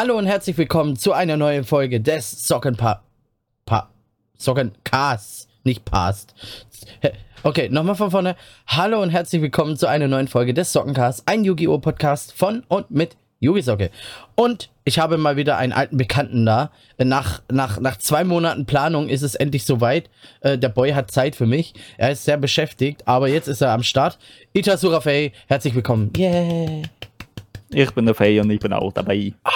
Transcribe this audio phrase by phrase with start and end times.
[0.00, 3.02] Hallo und herzlich willkommen zu einer neuen Folge des Sockenpa...
[3.66, 3.90] Pa...
[4.36, 5.48] Sockencast.
[5.64, 6.36] Nicht Past.
[7.42, 8.36] Okay, nochmal von vorne.
[8.68, 11.24] Hallo und herzlich willkommen zu einer neuen Folge des Sockencast.
[11.26, 11.78] Ein Yu-Gi-Oh!
[11.78, 13.90] Podcast von und mit Yugi-Socke.
[14.36, 16.70] Und ich habe mal wieder einen alten Bekannten da.
[16.98, 20.10] Nach, nach, nach zwei Monaten Planung ist es endlich soweit.
[20.42, 21.74] Äh, der Boy hat Zeit für mich.
[21.96, 24.20] Er ist sehr beschäftigt, aber jetzt ist er am Start.
[24.52, 26.12] Ita Surafei, herzlich willkommen.
[26.16, 26.82] Yeah.
[27.70, 29.34] Ich bin der Fei und ich bin auch dabei.
[29.42, 29.50] Ah,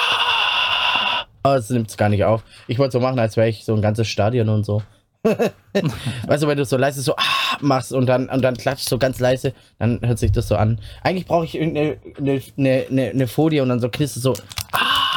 [1.43, 2.45] das nimmt es gar nicht auf.
[2.67, 4.83] Ich wollte so machen, als wäre ich so ein ganzes Stadion und so.
[5.25, 8.99] weißt du, wenn du so leise so ah, machst und dann, und dann klatscht so
[8.99, 10.81] ganz leise, dann hört sich das so an.
[11.03, 14.35] Eigentlich brauche ich irgendeine eine, eine, eine, eine Folie und dann so knistert so
[14.73, 15.13] ah,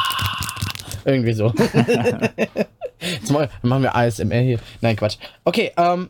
[1.04, 1.52] irgendwie so.
[3.00, 3.30] Jetzt
[3.62, 4.60] machen wir ASMR hier.
[4.80, 5.16] Nein, Quatsch.
[5.44, 6.08] Okay, ähm,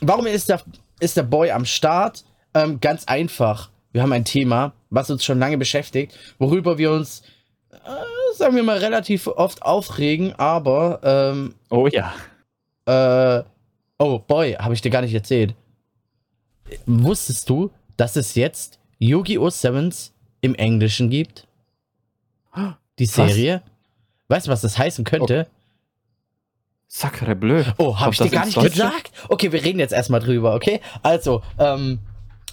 [0.00, 0.60] warum ist der,
[1.00, 2.24] ist der Boy am Start?
[2.54, 3.70] Ähm, ganz einfach.
[3.92, 7.22] Wir haben ein Thema, was uns schon lange beschäftigt, worüber wir uns,
[7.70, 7.76] äh,
[8.38, 11.00] sagen wir mal, relativ oft aufregen, aber.
[11.02, 12.14] Ähm, oh ja.
[12.86, 13.42] Äh,
[13.98, 15.54] oh, Boy, habe ich dir gar nicht erzählt.
[16.86, 19.50] Wusstest du, dass es jetzt Yu-Gi-Oh!
[19.50, 21.46] Sevens im Englischen gibt?
[22.98, 23.62] Die Serie?
[24.28, 24.36] Was?
[24.36, 25.46] Weißt du, was das heißen könnte?
[25.48, 25.52] Oh.
[26.88, 27.64] Sacre bleu.
[27.78, 29.10] Oh, habe ich dir gar nicht gesagt?
[29.28, 30.80] Okay, wir reden jetzt erstmal drüber, okay?
[31.02, 31.98] Also, ähm,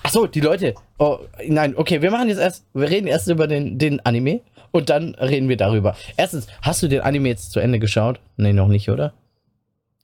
[0.02, 0.76] achso, die Leute.
[0.98, 4.42] Oh, nein, okay, wir machen jetzt erst, wir reden erst über den, den Anime
[4.74, 5.96] und dann reden wir darüber.
[6.18, 8.20] Erstens, hast du den Anime jetzt zu Ende geschaut?
[8.38, 9.14] Nee, noch nicht, oder?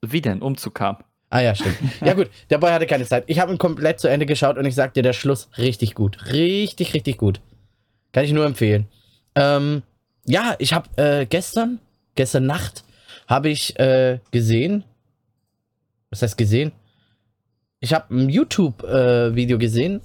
[0.01, 0.41] Wie denn?
[0.41, 0.97] Umzug kam.
[1.29, 1.77] Ah ja, stimmt.
[2.05, 3.23] Ja gut, der Boy hatte keine Zeit.
[3.27, 6.31] Ich habe ihn komplett zu Ende geschaut und ich sag dir, der Schluss richtig gut.
[6.31, 7.41] Richtig, richtig gut.
[8.11, 8.87] Kann ich nur empfehlen.
[9.35, 9.81] Ähm,
[10.25, 11.79] ja, ich habe äh, gestern,
[12.15, 12.83] gestern Nacht,
[13.27, 14.83] habe ich äh, gesehen.
[16.11, 16.71] Was heißt gesehen?
[17.79, 20.01] Ich habe ein YouTube-Video äh, gesehen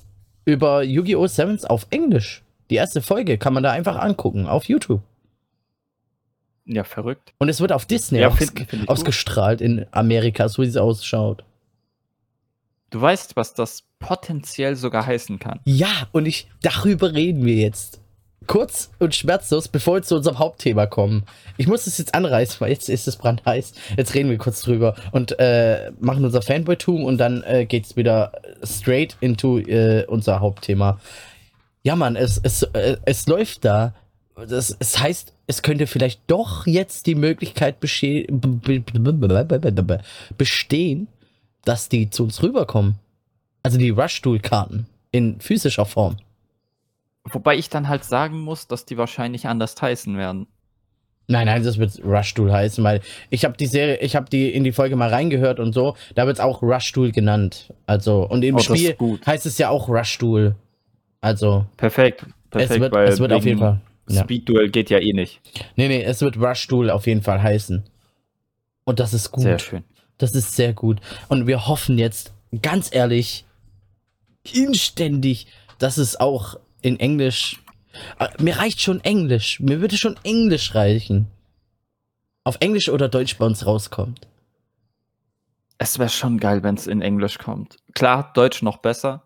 [0.47, 1.27] über Yu-Gi-Oh!
[1.27, 2.44] Sevens auf Englisch.
[2.75, 5.01] Die erste Folge kann man da einfach angucken auf YouTube.
[6.65, 7.33] Ja, verrückt.
[7.39, 9.69] Und es wird auf Disney ja, find, find ausgestrahlt gut.
[9.69, 11.45] in Amerika, so wie es ausschaut.
[12.91, 15.61] Du weißt, was das potenziell sogar heißen kann.
[15.65, 18.01] Ja, und ich darüber reden wir jetzt.
[18.49, 21.23] Kurz und schmerzlos, bevor wir zu unserem Hauptthema kommen.
[21.57, 23.73] Ich muss es jetzt anreißen, weil jetzt ist es brandheiß.
[23.97, 27.95] Jetzt reden wir kurz drüber und äh, machen unser Fanboy-Tum und dann äh, geht es
[27.95, 28.33] wieder
[28.65, 30.99] straight into äh, unser Hauptthema.
[31.85, 33.95] Ja, Mann, es, es, äh, es läuft da
[34.37, 38.43] das, es heißt, es könnte vielleicht doch jetzt die Möglichkeit bestehen,
[41.65, 42.97] dass die zu uns rüberkommen.
[43.63, 46.17] Also die Rush-Tool-Karten in physischer Form.
[47.25, 50.47] Wobei ich dann halt sagen muss, dass die wahrscheinlich anders heißen werden.
[51.27, 53.01] Nein, nein, das wird Rush Tool heißen, weil
[53.31, 56.27] ich habe die Serie, ich habe die in die Folge mal reingehört und so, da
[56.27, 57.73] wird es auch Rush Tool genannt.
[57.87, 58.95] Also, und im oh, Spiel
[59.25, 60.55] heißt es ja auch Rush Tool.
[61.25, 61.65] Also.
[61.79, 62.27] Perfekt.
[62.51, 63.81] Perfekt, es wird, es wird auf jeden Fall.
[64.11, 65.41] Speed-Duell geht ja eh nicht.
[65.75, 67.83] Nee, nee, es wird Rush-Duel auf jeden Fall heißen.
[68.85, 69.45] Und das ist gut.
[69.45, 69.85] Sehr schön.
[70.19, 70.99] Das ist sehr gut.
[71.29, 73.47] Und wir hoffen jetzt, ganz ehrlich,
[74.53, 75.47] inständig,
[75.79, 77.59] dass es auch in Englisch.
[78.19, 79.61] Äh, mir reicht schon Englisch.
[79.61, 81.29] Mir würde schon Englisch reichen.
[82.45, 84.29] Auf Englisch oder Deutsch bei uns rauskommt.
[85.79, 87.79] Es wäre schon geil, wenn es in Englisch kommt.
[87.95, 89.24] Klar, Deutsch noch besser.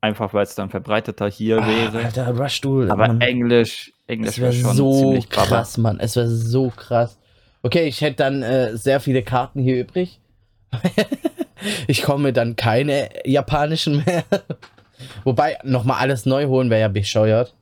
[0.00, 2.04] Einfach weil es dann verbreiteter hier ah, wäre.
[2.04, 2.90] Alter, Rush Duel.
[2.90, 3.20] Aber Mann.
[3.20, 5.88] Englisch, Englisch wäre schon so ziemlich krass, Baba.
[5.88, 6.00] Mann.
[6.00, 7.18] Es wäre so krass.
[7.62, 10.20] Okay, ich hätte dann äh, sehr viele Karten hier übrig.
[11.88, 14.24] ich komme dann keine japanischen mehr.
[15.24, 17.54] Wobei, nochmal alles neu holen wäre ja bescheuert.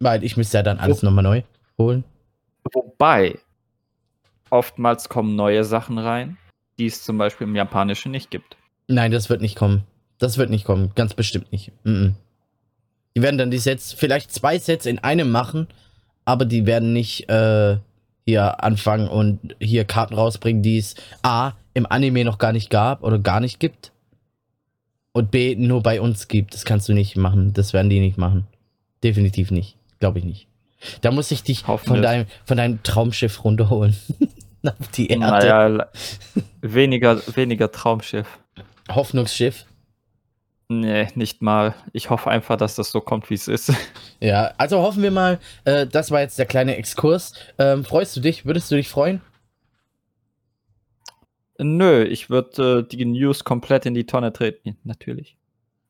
[0.00, 1.42] Weil ich müsste ja dann alles nochmal neu
[1.78, 2.04] holen.
[2.72, 3.38] Wobei,
[4.50, 6.36] oftmals kommen neue Sachen rein,
[6.78, 8.56] die es zum Beispiel im Japanischen nicht gibt.
[8.88, 9.84] Nein, das wird nicht kommen.
[10.22, 11.72] Das wird nicht kommen, ganz bestimmt nicht.
[11.82, 12.12] Mm -mm.
[13.16, 15.66] Die werden dann die Sets, vielleicht zwei Sets in einem machen,
[16.24, 17.78] aber die werden nicht äh,
[18.24, 23.02] hier anfangen und hier Karten rausbringen, die es A im Anime noch gar nicht gab
[23.02, 23.90] oder gar nicht gibt.
[25.10, 26.54] Und B nur bei uns gibt.
[26.54, 27.52] Das kannst du nicht machen.
[27.52, 28.46] Das werden die nicht machen.
[29.02, 29.76] Definitiv nicht.
[29.98, 30.46] Glaube ich nicht.
[31.00, 33.96] Da muss ich dich von deinem, von deinem Traumschiff runterholen.
[34.62, 35.20] Auf die Erde.
[35.20, 35.88] Naja,
[36.60, 38.28] weniger, weniger Traumschiff.
[38.88, 39.66] Hoffnungsschiff.
[40.80, 41.74] Nee, nicht mal.
[41.92, 43.72] Ich hoffe einfach, dass das so kommt, wie es ist.
[44.20, 47.34] Ja, also hoffen wir mal, äh, das war jetzt der kleine Exkurs.
[47.58, 48.46] Ähm, freust du dich?
[48.46, 49.20] Würdest du dich freuen?
[51.58, 54.76] Nö, ich würde äh, die News komplett in die Tonne treten.
[54.84, 55.36] Natürlich.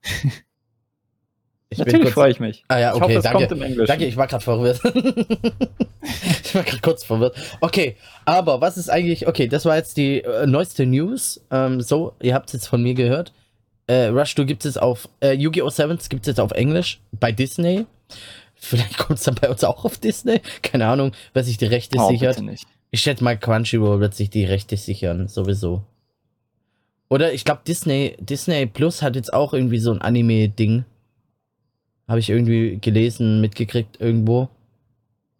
[1.73, 2.65] Ich Natürlich freue ich mich.
[2.69, 3.87] Ah ja, okay, ich hoffe, danke.
[3.87, 4.79] Danke, ich war gerade verwirrt.
[6.45, 7.35] ich war gerade kurz verwirrt.
[7.63, 7.97] Okay,
[8.27, 11.43] aber was ist eigentlich, okay, das war jetzt die äh, neueste News.
[11.51, 13.33] Ähm, so, ihr habt es jetzt von mir gehört.
[13.93, 15.69] Äh, Rush 2 gibt es auf, äh, Yu-Gi-Oh!
[15.69, 17.85] 7 gibt es jetzt auf Englisch bei Disney.
[18.55, 20.41] Vielleicht kommt es dann bei uns auch auf Disney.
[20.63, 22.43] Keine Ahnung, wer sich die Rechte Oh, sichert.
[22.91, 25.83] Ich schätze mal, Crunchyroll wird sich die Rechte sichern, sowieso.
[27.11, 30.85] Oder ich glaube, Disney, Disney Plus hat jetzt auch irgendwie so ein Anime-Ding.
[32.09, 34.49] Habe ich irgendwie gelesen, mitgekriegt irgendwo.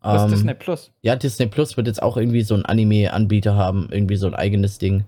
[0.03, 0.91] Was Ähm, Disney Plus?
[1.01, 4.77] Ja, Disney Plus wird jetzt auch irgendwie so ein Anime-Anbieter haben, irgendwie so ein eigenes
[4.77, 5.05] Ding.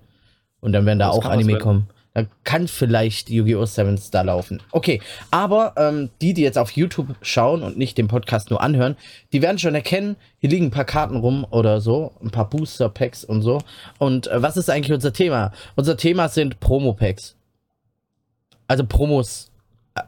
[0.61, 1.87] Und dann werden da Das auch Anime kommen.
[2.15, 3.65] Dann kann vielleicht Yu-Gi-Oh!
[3.65, 4.63] Sevens da laufen.
[4.71, 5.01] Okay,
[5.31, 8.95] aber ähm, die, die jetzt auf YouTube schauen und nicht den Podcast nur anhören,
[9.33, 13.25] die werden schon erkennen, hier liegen ein paar Karten rum oder so, ein paar Booster-Packs
[13.25, 13.59] und so.
[13.99, 15.51] Und äh, was ist eigentlich unser Thema?
[15.75, 17.35] Unser Thema sind Promo-Packs.
[18.67, 19.51] Also Promos,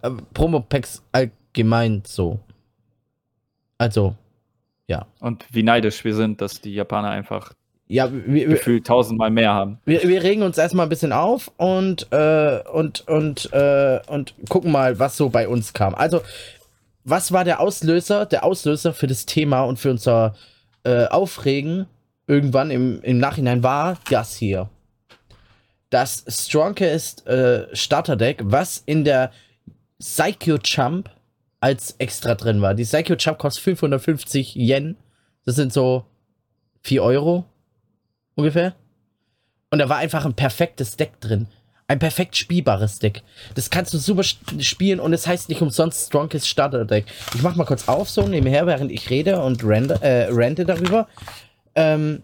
[0.01, 2.39] äh, Promo-Packs allgemein so.
[3.77, 4.15] Also,
[5.19, 7.54] Und wie neidisch wir sind, dass die Japaner einfach
[7.88, 9.80] ja, wir, gefühlt tausendmal mehr haben.
[9.86, 14.72] Wir, wir regen uns erstmal ein bisschen auf und, äh, und, und, äh, und gucken
[14.72, 15.95] mal, was so bei uns kam.
[15.95, 16.22] Also,
[17.06, 18.25] was war der Auslöser?
[18.25, 20.36] Der Auslöser für das Thema und für unser
[20.84, 21.88] äh, Aufregen
[22.28, 24.69] irgendwann im, im Nachhinein war das hier.
[25.90, 29.31] Das Strongest äh, Starterdeck, was in der
[30.00, 31.10] Psycho Jump
[31.62, 32.74] als extra drin war.
[32.74, 34.98] Die Psycho Jump kostet 550 Yen.
[35.45, 36.04] Das sind so
[36.81, 37.45] 4 Euro
[38.38, 38.74] ungefähr.
[39.69, 41.48] Und da war einfach ein perfektes Deck drin.
[41.89, 43.24] Ein perfekt spielbares Deck.
[43.56, 47.06] Das kannst du super spielen und es heißt nicht umsonst Strongest Starter Deck.
[47.34, 51.07] Ich mach mal kurz auf, so nebenher, während ich rede und rende, äh, rente darüber.
[51.75, 52.24] Ähm,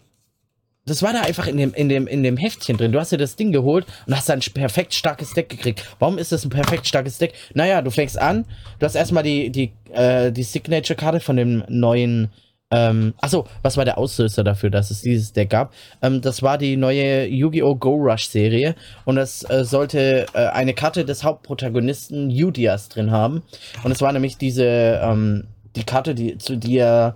[0.86, 2.92] das war da einfach in dem, in, dem, in dem Heftchen drin.
[2.92, 5.86] Du hast dir das Ding geholt und hast ein perfekt starkes Deck gekriegt.
[6.00, 7.34] Warum ist das ein perfekt starkes Deck?
[7.54, 8.46] Naja, du fängst an,
[8.80, 12.32] du hast erstmal die, die, äh, die Signature-Karte von dem neuen.
[12.74, 15.74] Ähm, achso, was war der Auslöser dafür, dass es dieses Deck gab?
[16.02, 17.76] Ähm, das war die neue Yu-Gi-Oh!
[17.76, 18.74] Go Rush Serie
[19.06, 23.44] und es äh, sollte äh, eine Karte des Hauptprotagonisten Udias drin haben.
[23.84, 27.16] Und es war nämlich diese, ähm, die Karte, die, zu die er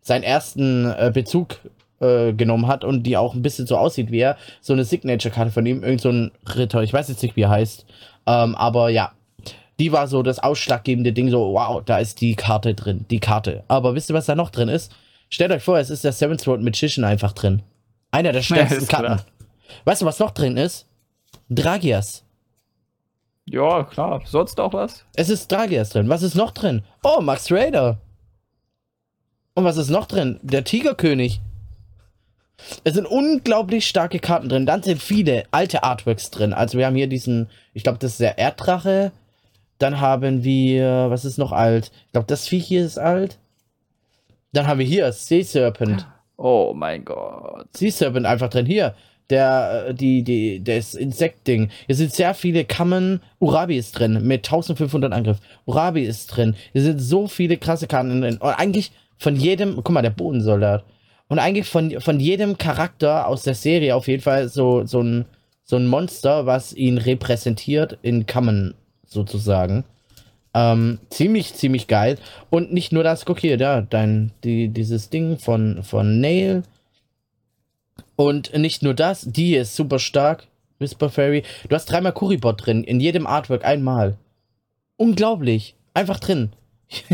[0.00, 1.58] seinen ersten äh, Bezug
[2.00, 4.36] äh, genommen hat und die auch ein bisschen so aussieht wie er.
[4.60, 7.50] So eine Signature-Karte von ihm, irgend so ein Ritter, ich weiß jetzt nicht, wie er
[7.50, 7.86] heißt.
[8.26, 9.12] Ähm, aber ja,
[9.78, 13.64] die war so das ausschlaggebende Ding, so, wow, da ist die Karte drin, die Karte.
[13.68, 14.92] Aber wisst ihr, was da noch drin ist?
[15.30, 17.62] Stellt euch vor, es ist der Seventh Road Magician einfach drin.
[18.10, 19.02] Einer der stärksten klar.
[19.02, 19.22] Karten.
[19.84, 20.86] Weißt du, was noch drin ist?
[21.50, 22.24] Dragias.
[23.44, 24.22] Ja, klar.
[24.26, 25.04] Sonst auch was?
[25.14, 26.08] Es ist Dragias drin.
[26.08, 26.82] Was ist noch drin?
[27.02, 27.98] Oh, Max Raider.
[29.54, 30.38] Und was ist noch drin?
[30.42, 31.40] Der Tigerkönig.
[32.84, 34.66] Es sind unglaublich starke Karten drin.
[34.66, 36.52] Dann sind viele alte Artworks drin.
[36.52, 39.12] Also wir haben hier diesen, ich glaube, das ist der Erddrache.
[39.78, 41.92] Dann haben wir, was ist noch alt?
[42.06, 43.38] Ich glaube, das Viech hier ist alt.
[44.52, 46.06] Dann haben wir hier Sea Serpent.
[46.36, 47.66] Oh mein Gott.
[47.76, 48.66] Sea Serpent einfach drin.
[48.66, 48.94] Hier,
[49.30, 51.70] der, äh, die, die, das Insekt-Ding.
[51.86, 53.20] Hier sind sehr viele Kammern.
[53.38, 55.38] Urabi ist drin mit 1500 Angriff.
[55.66, 56.56] Urabi ist drin.
[56.72, 58.38] Hier sind so viele krasse Karten drin.
[58.38, 60.84] Und eigentlich von jedem, guck mal, der Bodensoldat.
[61.28, 65.26] Und eigentlich von, von jedem Charakter aus der Serie auf jeden Fall so, so, ein,
[65.62, 68.74] so ein Monster, was ihn repräsentiert in Kammern
[69.08, 69.84] sozusagen.
[70.54, 72.18] Ähm, ziemlich, ziemlich geil.
[72.50, 76.62] Und nicht nur das, guck hier, da, dein, die, dieses Ding von, von Nail.
[78.16, 80.46] Und nicht nur das, die ist super stark.
[80.78, 81.42] Whisper Fairy.
[81.68, 84.16] Du hast dreimal Kuribot drin, in jedem Artwork einmal.
[84.96, 85.74] Unglaublich.
[85.94, 86.52] Einfach drin.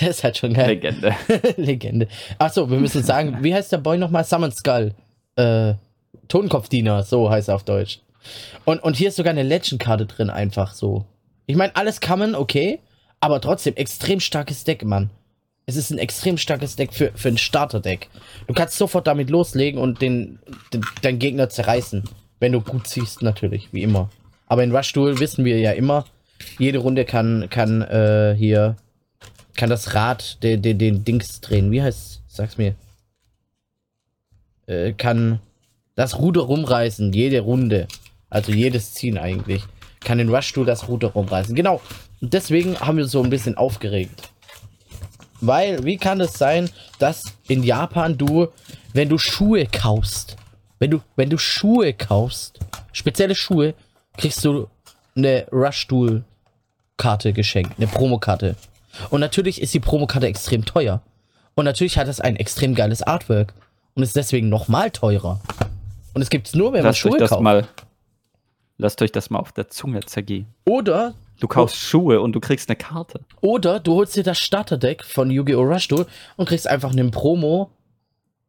[0.00, 0.68] Der ist halt schon geil.
[0.68, 1.14] Legende.
[1.56, 2.08] Legende.
[2.38, 4.24] Achso, wir müssen sagen, wie heißt der Boy nochmal?
[4.24, 4.94] Summon Skull.
[5.36, 5.74] Äh,
[6.28, 8.00] Totenkopfdiener, so heißt er auf Deutsch.
[8.64, 11.06] Und, und hier ist sogar eine Legend-Karte drin, einfach so.
[11.46, 12.80] Ich meine, alles kann man, okay,
[13.20, 15.10] aber trotzdem extrem starkes Deck, Mann.
[15.66, 18.08] Es ist ein extrem starkes Deck für, für ein Starter-Deck.
[18.46, 20.38] Du kannst sofort damit loslegen und den,
[20.72, 22.04] den, deinen Gegner zerreißen.
[22.38, 24.10] Wenn du gut ziehst, natürlich, wie immer.
[24.46, 26.04] Aber in Rush Duel wissen wir ja immer,
[26.58, 28.76] jede Runde kann, kann äh, hier,
[29.56, 31.72] kann das Rad den, den, den Dings drehen.
[31.72, 32.76] Wie heißt, sag's mir.
[34.66, 35.40] Äh, kann
[35.94, 37.88] das Ruder rumreißen, jede Runde.
[38.30, 39.62] Also jedes Ziehen eigentlich.
[40.04, 41.54] Kann in Rush Duel das Ruder rumreißen.
[41.54, 41.80] Genau.
[42.20, 44.30] Und deswegen haben wir so ein bisschen aufgeregt.
[45.40, 48.48] Weil, wie kann es sein, dass in Japan du,
[48.94, 50.36] wenn du Schuhe kaufst,
[50.78, 52.58] wenn du, wenn du Schuhe kaufst,
[52.92, 53.74] spezielle Schuhe,
[54.16, 54.68] kriegst du
[55.14, 56.24] eine Rush Duel
[56.96, 58.56] Karte geschenkt, eine Promokarte.
[59.10, 61.02] Und natürlich ist die Promokarte extrem teuer.
[61.54, 63.52] Und natürlich hat es ein extrem geiles Artwork
[63.94, 65.40] und ist deswegen nochmal teurer.
[66.14, 67.42] Und es gibt es nur, wenn man Lasst euch Schuhe das kauft.
[67.42, 67.68] mal.
[68.78, 70.46] Lasst euch das mal auf der Zunge zergehen.
[70.64, 73.20] Oder Du kaufst Schuhe und du kriegst eine Karte.
[73.42, 75.62] Oder du holst dir das Starterdeck von Yu-Gi-Oh!
[75.62, 76.06] Rush Duel
[76.36, 77.70] und kriegst einfach einen Promo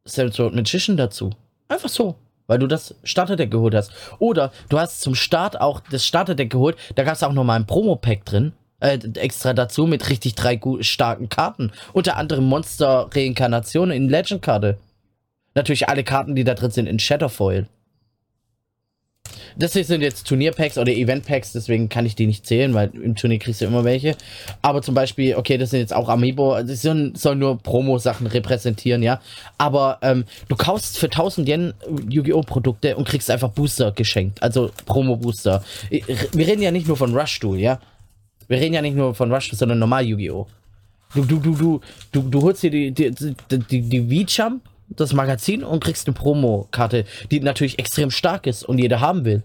[0.06, 1.30] Seventh Magician dazu.
[1.68, 2.16] Einfach so.
[2.46, 3.92] Weil du das Starterdeck geholt hast.
[4.18, 6.78] Oder du hast zum Start auch das Starterdeck geholt.
[6.94, 8.52] Da gab es auch nochmal ein Promo-Pack drin.
[8.80, 11.72] Äh, extra dazu mit richtig drei starken Karten.
[11.92, 14.78] Unter anderem Monster-Reinkarnation in Legend-Karte.
[15.54, 17.66] Natürlich alle Karten, die da drin sind, in Shadowfoil.
[19.58, 23.16] Das hier sind jetzt Turnierpacks oder Eventpacks, deswegen kann ich die nicht zählen, weil im
[23.16, 24.16] Turnier kriegst du immer welche.
[24.62, 29.02] Aber zum Beispiel, okay, das sind jetzt auch Amiibo, also das sollen, nur Promo-Sachen repräsentieren,
[29.02, 29.20] ja.
[29.58, 31.74] Aber ähm, du kaufst für 1000 Yen
[32.08, 32.42] Yu-Gi-Oh!
[32.42, 35.64] Produkte und kriegst einfach Booster geschenkt, also Promo-Booster.
[35.90, 37.80] Wir reden ja nicht nur von Rush Duel, ja.
[38.46, 40.46] Wir reden ja nicht nur von Rush, sondern normal Yu-Gi-Oh!
[41.14, 41.80] Du, du, du, du,
[42.12, 43.12] du, du holst dir die, die,
[43.50, 48.78] die, die V-Jump, das Magazin und kriegst eine Promo-Karte, die natürlich extrem stark ist und
[48.78, 49.42] jeder haben will.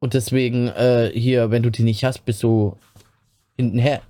[0.00, 2.76] Und deswegen, äh, hier, wenn du die nicht hast, bist du
[3.56, 4.02] hintenher.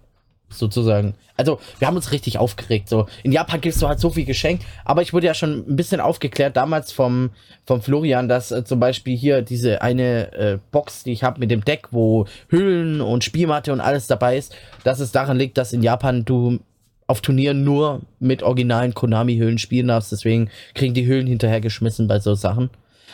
[0.51, 1.15] Sozusagen.
[1.37, 2.89] Also, wir haben uns richtig aufgeregt.
[2.89, 5.75] So, in Japan gibst du halt so viel geschenkt, aber ich wurde ja schon ein
[5.75, 7.31] bisschen aufgeklärt damals vom,
[7.65, 11.51] vom Florian, dass äh, zum Beispiel hier diese eine äh, Box, die ich habe mit
[11.51, 15.73] dem Deck, wo Hüllen und Spielmatte und alles dabei ist, dass es daran liegt, dass
[15.73, 16.61] in Japan du
[17.06, 20.12] auf Turnieren nur mit originalen Konami-Hüllen spielen darfst.
[20.12, 22.70] Deswegen kriegen die Hüllen hinterhergeschmissen bei so Sachen.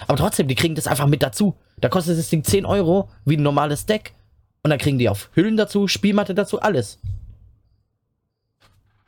[0.06, 1.54] Aber trotzdem, die kriegen das einfach mit dazu.
[1.80, 4.14] Da kostet das Ding 10 Euro, wie ein normales Deck.
[4.62, 6.98] Und dann kriegen die auf Hüllen dazu, Spielmatte dazu, alles.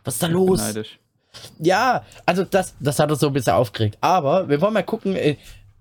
[0.05, 0.61] Was ist da los?
[0.61, 0.99] Neidisch.
[1.59, 3.97] Ja, also das, das hat uns so ein bisschen aufgeregt.
[4.01, 5.37] Aber wir wollen mal gucken, äh,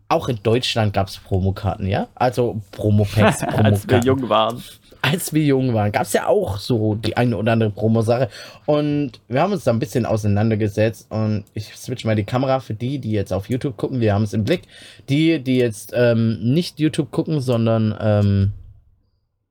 [0.08, 2.08] auch in Deutschland gab es Promokarten, ja?
[2.16, 4.08] Also Promopacks, Als wir Promokarten.
[4.08, 4.64] jung waren.
[5.02, 8.30] Als wir jung waren, gab es ja auch so die eine oder andere Promo-Sache.
[8.66, 11.08] Und wir haben uns da ein bisschen auseinandergesetzt.
[11.10, 14.00] Und ich switch mal die Kamera für die, die jetzt auf YouTube gucken.
[14.00, 14.64] Wir haben es im Blick.
[15.10, 18.52] Die, die jetzt ähm, nicht YouTube gucken, sondern ähm,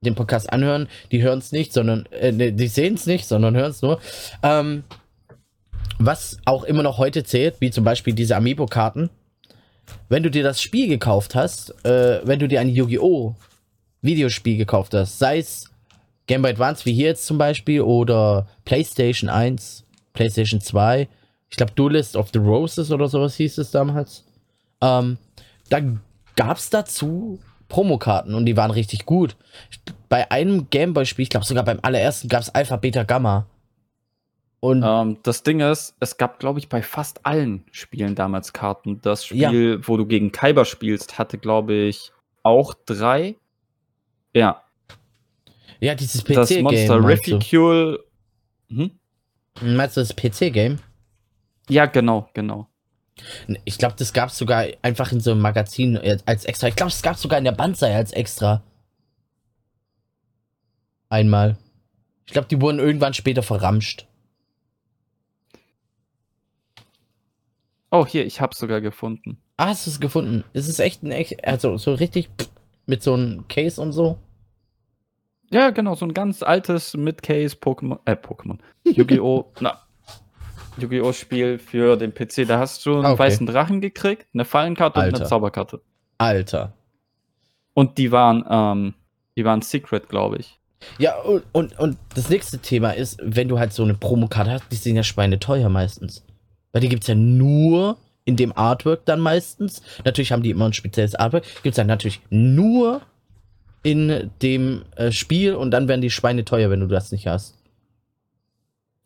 [0.02, 3.57] den Podcast anhören, die hören es nicht, sondern äh, ne, die sehen es nicht, sondern
[3.57, 4.00] hören es nur.
[4.42, 4.85] Ähm,
[5.99, 9.11] was auch immer noch heute zählt, wie zum Beispiel diese Amiibo-Karten.
[10.09, 13.35] Wenn du dir das Spiel gekauft hast, äh, wenn du dir ein Yu-Gi-Oh!
[14.02, 15.71] Videospiel gekauft hast, sei es
[16.26, 21.09] Game Boy Advance wie hier jetzt zum Beispiel oder PlayStation 1, PlayStation 2,
[21.50, 24.25] ich glaube Duelist of the Roses oder sowas hieß es damals.
[24.80, 25.19] Ähm,
[25.69, 25.80] da
[26.37, 29.37] gab es dazu Promokarten und die waren richtig gut.
[30.09, 33.47] Bei einem Gameboy-Spiel, ich glaube sogar beim allerersten, gab es Alpha, Beta, Gamma.
[34.61, 39.00] Und Ähm, das Ding ist, es gab, glaube ich, bei fast allen Spielen damals Karten.
[39.00, 43.37] Das Spiel, wo du gegen Kaiba spielst, hatte, glaube ich, auch drei.
[44.35, 44.63] Ja,
[45.81, 46.63] ja, dieses das PC-Game.
[46.63, 47.35] Monster meinst du?
[47.35, 48.05] Reficule.
[48.69, 48.91] Hm?
[49.63, 50.79] Meinst du das PC-Game?
[51.69, 52.69] Ja, genau, genau.
[53.65, 56.69] Ich glaube, das gab es sogar einfach in so einem Magazin äh, als extra.
[56.69, 58.63] Ich glaube, es gab sogar in der Banzai als extra.
[61.09, 61.57] Einmal.
[62.27, 64.07] Ich glaube, die wurden irgendwann später verramscht.
[67.91, 69.39] Oh, hier, ich hab's sogar gefunden.
[69.57, 70.45] Ah, hast du es gefunden?
[70.53, 72.31] Ist es echt ein echt, also so richtig
[72.91, 74.19] mit so einem Case und so?
[75.53, 78.59] Ja, genau, so ein ganz altes Mid-Case Pokémon, äh, Pokémon.
[78.85, 79.47] Yu-Gi-Oh!
[79.61, 79.81] na,
[80.77, 81.13] Yu-Gi-Oh!
[81.13, 82.47] Spiel für den PC.
[82.47, 83.19] Da hast du einen Ah, okay.
[83.21, 85.17] weißen Drachen gekriegt, eine Fallenkarte und Alter.
[85.19, 85.81] eine Zauberkarte.
[86.19, 86.75] Alter.
[87.75, 88.95] Und die waren, ähm,
[89.37, 90.59] die waren Secret, glaube ich.
[90.99, 94.65] Ja, und, und, und das nächste Thema ist, wenn du halt so eine Promokarte hast,
[94.71, 96.25] die sind ja schweineteuer meistens.
[96.73, 99.83] Weil die gibt's ja nur in dem Artwork dann meistens.
[100.05, 101.45] Natürlich haben die immer ein spezielles Artwork.
[101.62, 103.03] Gibt's dann natürlich nur
[103.83, 107.57] in dem äh, Spiel und dann werden die schweineteuer, wenn du das nicht hast.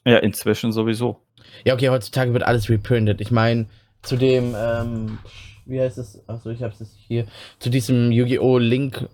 [0.05, 1.21] Ja, inzwischen sowieso.
[1.65, 3.21] Ja, okay, heutzutage wird alles reprintet.
[3.21, 3.67] Ich meine,
[4.03, 5.19] zu dem, ähm,
[5.65, 6.29] wie heißt es?
[6.29, 7.27] Achso, ich hab's jetzt hier.
[7.59, 8.59] Zu diesem Yu-Gi-Oh!
[8.59, 9.09] Link.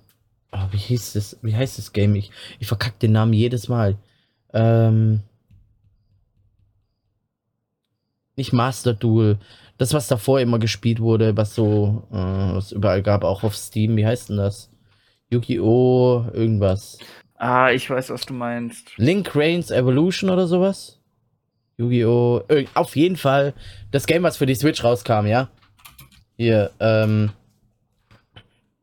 [0.52, 1.38] Oh, wie hieß das?
[1.42, 2.16] Wie heißt das Game?
[2.16, 3.96] Ich, ich verkack den Namen jedes Mal.
[4.52, 5.20] Ähm.
[8.34, 9.38] Nicht Master Duel.
[9.80, 13.96] Das, was davor immer gespielt wurde, was so, äh, was überall gab, auch auf Steam.
[13.96, 14.70] Wie heißt denn das?
[15.30, 16.26] Yu-Gi-Oh!
[16.34, 16.98] irgendwas.
[17.36, 18.92] Ah, ich weiß, was du meinst.
[18.98, 21.00] Link Reigns Evolution oder sowas?
[21.78, 22.42] Yu-Gi-Oh!
[22.48, 23.54] Irg- Auf jeden Fall
[23.90, 25.48] das Game, was für die Switch rauskam, ja?
[26.36, 27.30] Hier, ähm.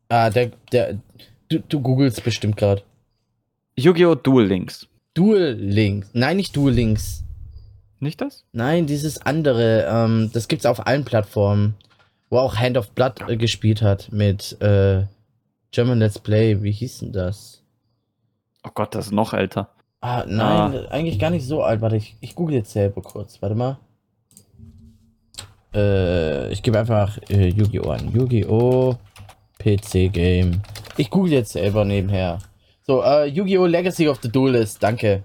[0.10, 0.98] Ah, der, der.
[1.50, 2.82] Du, du googelst bestimmt gerade.
[3.78, 4.16] Yu-Gi-Oh!
[4.16, 4.88] Duel Links.
[5.14, 6.10] Duel Links.
[6.14, 7.24] Nein, nicht Duel Links.
[8.00, 8.46] Nicht das?
[8.52, 9.86] Nein, dieses andere.
[9.90, 11.76] Ähm, das gibt's auf allen Plattformen.
[12.30, 15.06] Wo auch Hand of Blood äh, gespielt hat mit äh,
[15.72, 16.62] German Let's Play.
[16.62, 17.64] Wie hieß denn das?
[18.64, 19.70] Oh Gott, das ist noch älter.
[20.02, 21.82] Ah, nein, eigentlich gar nicht so alt.
[21.82, 23.42] Warte, ich, ich google jetzt selber kurz.
[23.42, 23.80] Warte mal.
[25.74, 27.90] Äh, ich gebe einfach äh, Yu-Gi-Oh!
[27.90, 28.12] an.
[28.14, 28.96] Yu-Gi-Oh!
[29.60, 30.62] PC Game.
[30.98, 32.40] Ich google jetzt selber nebenher.
[32.84, 33.66] So, äh, Yu-Gi-Oh!
[33.66, 35.24] Legacy of the Duelist, danke.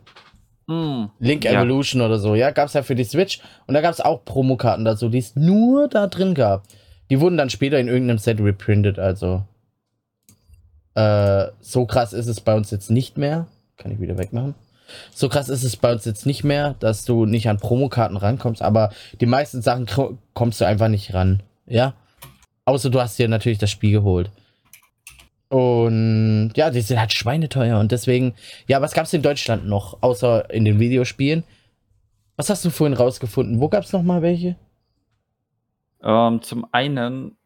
[0.68, 1.10] Hm.
[1.18, 1.52] Link Ja.
[1.52, 3.40] Evolution oder so, ja, gab's ja für die Switch.
[3.66, 6.64] Und da gab's auch Promokarten dazu, die es nur da drin gab.
[7.10, 9.44] Die wurden dann später in irgendeinem Set reprintet, also.
[10.94, 13.46] Äh, so krass ist es bei uns jetzt nicht mehr.
[13.76, 14.54] Kann ich wieder wegmachen.
[15.14, 18.62] So krass ist es bei uns jetzt nicht mehr, dass du nicht an Promokarten rankommst,
[18.62, 19.86] aber die meisten Sachen
[20.34, 21.42] kommst du einfach nicht ran.
[21.66, 21.94] Ja?
[22.64, 24.30] Außer du hast dir natürlich das Spiel geholt.
[25.52, 28.32] Und ja, die sind halt schweineteuer und deswegen,
[28.68, 31.44] ja, was gab es in Deutschland noch, außer in den Videospielen?
[32.36, 33.60] Was hast du vorhin rausgefunden?
[33.60, 34.56] Wo gab es noch mal welche?
[36.02, 37.36] Ähm, zum einen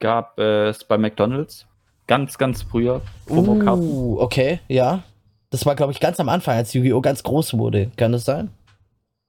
[0.00, 1.68] gab es bei McDonalds
[2.08, 3.00] ganz, ganz früher.
[3.30, 5.04] Uh, okay, ja.
[5.50, 7.00] Das war, glaube ich, ganz am Anfang, als Yu-Gi-Oh!
[7.00, 7.92] ganz groß wurde.
[7.96, 8.50] Kann das sein?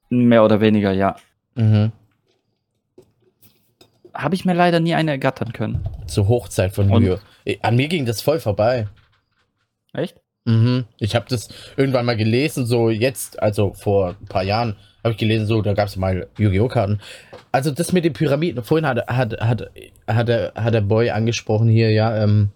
[0.10, 1.18] Mehr oder weniger, ja.
[1.54, 1.92] Mhm.
[4.18, 5.88] Habe ich mir leider nie eine ergattern können.
[6.08, 7.20] Zur Hochzeit von Yu-Gi-Oh!
[7.62, 8.88] An mir ging das voll vorbei.
[9.94, 10.20] Echt?
[10.46, 10.86] Mhm.
[10.98, 15.18] Ich habe das irgendwann mal gelesen, so jetzt, also vor ein paar Jahren, habe ich
[15.18, 16.68] gelesen, so, da gab es mal Yu-Gi-Oh!
[16.68, 17.00] Karten.
[17.52, 19.70] Also das mit den Pyramiden, vorhin hat, hat, hat,
[20.08, 22.50] hat, der, hat der Boy angesprochen hier, ja, ähm,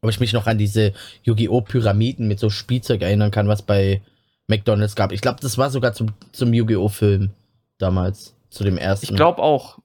[0.00, 0.92] ob ich mich noch an diese
[1.24, 1.62] Yu-Gi-Oh!
[1.62, 4.00] Pyramiden mit so Spielzeug erinnern kann, was bei
[4.46, 5.10] McDonalds gab.
[5.10, 6.88] Ich glaube, das war sogar zum, zum Yu-Gi-Oh!
[6.88, 7.30] Film
[7.78, 9.06] damals, zu dem ersten.
[9.06, 9.78] Ich glaube auch.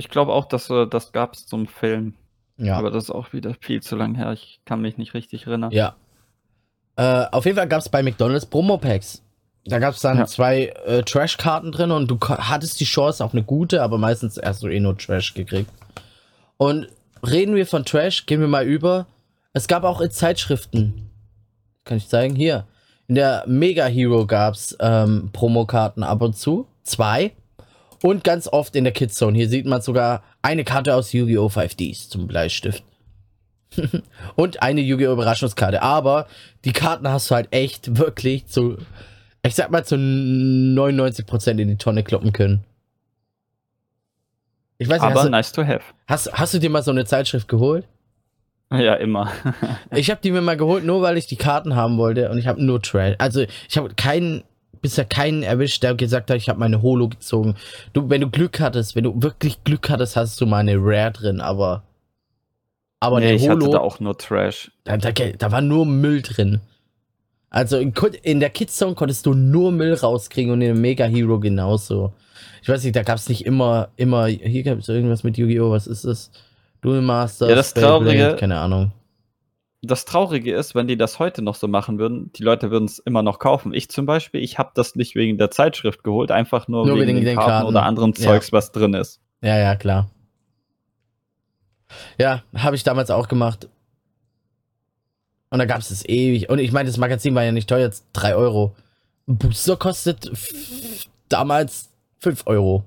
[0.00, 2.14] Ich glaube auch, dass äh, das gab es zum Film.
[2.56, 2.76] Ja.
[2.76, 4.32] Aber das ist auch wieder viel zu lang her.
[4.32, 5.70] Ich kann mich nicht richtig erinnern.
[5.70, 5.94] Ja.
[6.96, 9.22] Äh, auf jeden Fall gab es bei McDonalds Promo-Packs.
[9.64, 10.26] Da gab es dann ja.
[10.26, 14.60] zwei äh, Trash-Karten drin und du hattest die Chance auf eine gute, aber meistens erst
[14.60, 15.70] so eh nur Trash gekriegt.
[16.56, 16.88] Und
[17.26, 19.06] reden wir von Trash, gehen wir mal über
[19.52, 21.10] es gab auch in Zeitschriften,
[21.84, 22.66] kann ich zeigen, hier.
[23.08, 26.68] In der Mega Hero gab es ähm, Promokarten ab und zu.
[26.84, 27.32] Zwei.
[28.02, 29.36] Und ganz oft in der Kids Zone.
[29.36, 31.48] Hier sieht man sogar eine Karte aus Yu-Gi-Oh!
[31.48, 32.82] 5Ds zum Bleistift.
[34.36, 35.12] und eine Yu-Gi-Oh!
[35.12, 35.82] Überraschungskarte.
[35.82, 36.26] Aber
[36.64, 38.78] die Karten hast du halt echt wirklich zu,
[39.42, 42.64] ich sag mal, zu 99% in die Tonne kloppen können.
[44.78, 45.82] Ich weiß nicht, Aber du, nice to have.
[46.08, 47.86] Hast, hast du dir mal so eine Zeitschrift geholt?
[48.72, 49.30] Ja, immer.
[49.90, 52.46] ich habe die mir mal geholt, nur weil ich die Karten haben wollte und ich
[52.46, 53.16] habe nur Trash.
[53.18, 54.42] Also ich habe keinen
[54.80, 57.56] bisher keinen erwischt, der gesagt hat, ich habe meine Holo gezogen.
[57.92, 61.12] Du, wenn du Glück hattest, wenn du wirklich Glück hattest, hast du mal eine Rare
[61.12, 61.82] drin, aber
[63.00, 64.70] aber nee, ich Holo, hatte da auch nur Trash.
[64.84, 66.60] Da, da, da, war nur Müll drin.
[67.48, 71.06] Also in, in der Kids Zone konntest du nur Müll rauskriegen und in dem Mega
[71.06, 72.12] Hero genauso.
[72.62, 75.70] Ich weiß nicht, da gab es nicht immer immer hier gab es irgendwas mit Yu-Gi-Oh,
[75.70, 76.30] was ist das?
[76.82, 78.92] Duel Masters, ja, das Traurige, keine Ahnung.
[79.82, 82.98] Das Traurige ist, wenn die das heute noch so machen würden, die Leute würden es
[82.98, 83.72] immer noch kaufen.
[83.72, 87.16] Ich zum Beispiel, ich habe das nicht wegen der Zeitschrift geholt, einfach nur, nur wegen,
[87.16, 88.52] wegen den Karten, Karten, oder anderem Zeugs, ja.
[88.52, 89.20] was drin ist.
[89.40, 90.10] Ja, ja, klar.
[92.18, 93.68] Ja, habe ich damals auch gemacht.
[95.48, 96.48] Und da gab es es ewig.
[96.50, 98.76] Und ich meine, das Magazin war ja nicht teuer, jetzt 3 Euro.
[99.26, 100.30] Ein Booster kostet
[101.28, 101.88] damals
[102.18, 102.84] 5 Euro.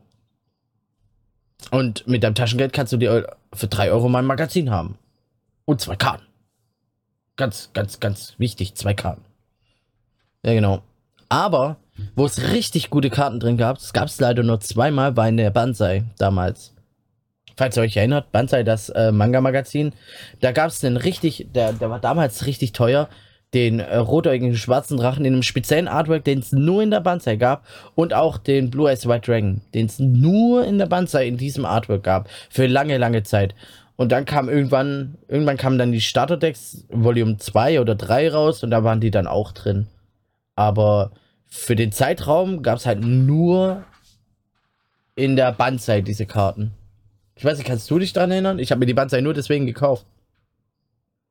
[1.72, 4.98] Und mit deinem Taschengeld kannst du dir für 3 Euro mal ein Magazin haben.
[5.66, 6.26] Und zwei Karten.
[7.36, 9.26] Ganz, ganz, ganz wichtig, zwei Karten.
[10.46, 10.84] Ja, genau.
[11.30, 11.78] Aber,
[12.16, 15.50] wo es richtig gute Karten drin gab, das gab es leider nur zweimal bei der
[15.50, 16.74] Banzai damals.
[17.56, 19.94] Falls ihr euch erinnert, Banzai, das äh, Manga-Magazin,
[20.42, 23.10] da gab es einen richtig, der, der war damals richtig teuer,
[23.54, 27.36] den äh, rotäugigen schwarzen Drachen in einem speziellen Artwork, den es nur in der Banzai
[27.36, 27.66] gab
[27.96, 31.66] und auch den Blue Eyes White Dragon, den es nur in der Banzai in diesem
[31.66, 33.54] Artwork gab, für lange, lange Zeit.
[33.96, 38.72] Und dann kam irgendwann, irgendwann kamen dann die Starterdecks Volume 2 oder 3 raus und
[38.72, 39.88] da waren die dann auch drin.
[40.56, 41.12] Aber
[41.46, 43.84] für den Zeitraum gab es halt nur
[45.16, 46.74] in der Banzai diese Karten.
[47.36, 48.60] Ich weiß nicht, kannst du dich daran erinnern?
[48.60, 50.06] Ich habe mir die Banzai nur deswegen gekauft.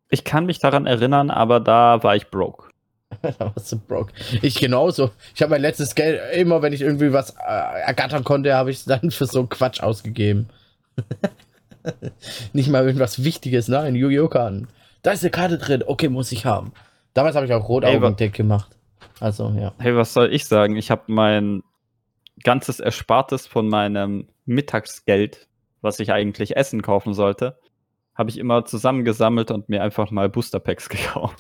[0.09, 2.69] Ich kann mich daran erinnern, aber da war ich broke.
[3.23, 4.13] da warst du broke.
[4.43, 5.11] Ich genauso.
[5.35, 8.79] Ich habe mein letztes Geld immer, wenn ich irgendwie was äh, ergattern konnte, habe ich
[8.79, 10.49] es dann für so Quatsch ausgegeben.
[12.53, 14.29] Nicht mal irgendwas Wichtiges, nein, Yu-Gi-Oh!
[14.29, 14.69] Karten.
[15.03, 16.73] Da ist eine Karte drin, okay, muss ich haben.
[17.15, 18.77] Damals habe ich auch Rotaugendeck gemacht.
[19.21, 19.73] Also, ja.
[19.79, 20.77] Hey, was soll ich sagen?
[20.77, 21.63] Ich habe mein
[22.43, 25.49] ganzes Erspartes von meinem Mittagsgeld,
[25.81, 27.59] was ich eigentlich Essen kaufen sollte,
[28.15, 31.39] habe ich immer zusammengesammelt und mir einfach mal Booster Packs gekauft.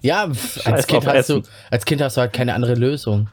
[0.00, 0.30] ja,
[0.64, 3.28] als kind, hast du, als kind hast du halt keine andere Lösung.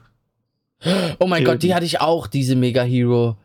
[1.20, 3.38] Oh mein Gott, die hatte ich auch, diese Mega Hero.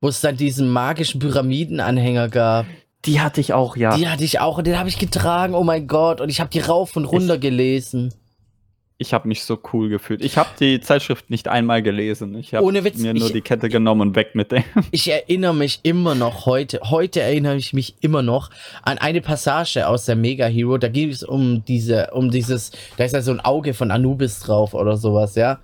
[0.00, 2.66] Wo es dann diesen magischen Pyramidenanhänger gab.
[3.04, 3.96] Die hatte ich auch, ja.
[3.96, 6.20] Die hatte ich auch und den habe ich getragen, oh mein Gott.
[6.20, 8.12] Und ich habe die rauf und runter ich, gelesen
[8.98, 10.22] ich habe mich so cool gefühlt.
[10.22, 12.34] Ich habe die Zeitschrift nicht einmal gelesen.
[12.38, 14.64] Ich habe mir nur ich, die Kette genommen und weg mit dem.
[14.90, 18.50] Ich erinnere mich immer noch heute, heute erinnere ich mich immer noch
[18.82, 20.78] an eine Passage aus der Mega Hero.
[20.78, 24.40] Da ging es um diese, um dieses, da ist ja so ein Auge von Anubis
[24.40, 25.58] drauf oder sowas, ja.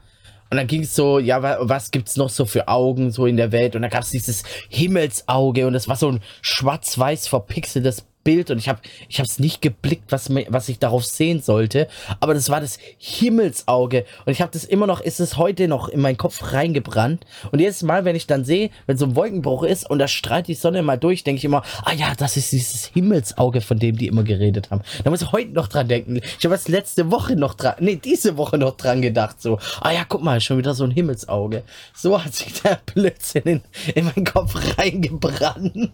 [0.53, 3.53] Und dann ging es so, ja, was gibt's noch so für Augen so in der
[3.53, 3.75] Welt?
[3.75, 8.59] Und da gab es dieses Himmelsauge und das war so ein schwarz-weiß verpixeltes Bild und
[8.59, 11.89] ich habe ich es nicht geblickt, was, was ich darauf sehen sollte.
[12.21, 14.05] Aber das war das Himmelsauge.
[14.25, 17.25] Und ich habe das immer noch, ist es heute noch in meinen Kopf reingebrannt.
[17.51, 20.49] Und jedes Mal, wenn ich dann sehe, wenn so ein Wolkenbruch ist und da strahlt
[20.49, 23.97] die Sonne mal durch, denke ich immer, ah ja, das ist dieses Himmelsauge, von dem
[23.97, 24.83] die immer geredet haben.
[25.05, 26.21] Da muss ich heute noch dran denken.
[26.39, 29.41] Ich habe es letzte Woche noch dran, nee, diese Woche noch dran gedacht.
[29.41, 31.63] So, ah ja, guck mal, schon wieder so ein Himmelsauge.
[31.95, 33.63] So hat sich der Blödsinn in,
[33.95, 35.91] in meinen Kopf reingebrannt.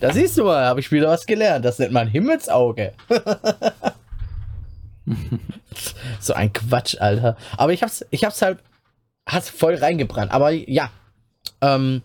[0.00, 1.64] Da siehst du mal, habe ich wieder was gelernt.
[1.64, 2.92] Das nennt man Himmelsauge.
[6.20, 7.36] so ein Quatsch, Alter.
[7.56, 8.58] Aber ich hab's, ich hab's halt,
[9.26, 10.32] hat's voll reingebrannt.
[10.32, 10.90] Aber ja,
[11.60, 12.02] ähm,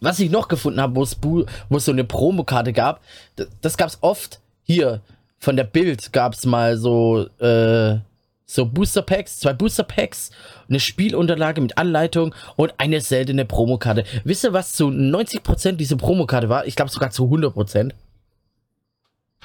[0.00, 3.00] was ich noch gefunden habe, wo es so eine Promokarte gab,
[3.36, 5.00] das, das gab's oft hier
[5.38, 7.98] von der Bild gab's mal so äh,
[8.46, 10.30] so Booster Packs, zwei Booster Packs,
[10.68, 14.04] eine Spielunterlage mit Anleitung und eine seltene Promokarte.
[14.24, 16.66] Wisst ihr, was zu 90% diese Promokarte war?
[16.66, 17.92] Ich glaube sogar zu 100%.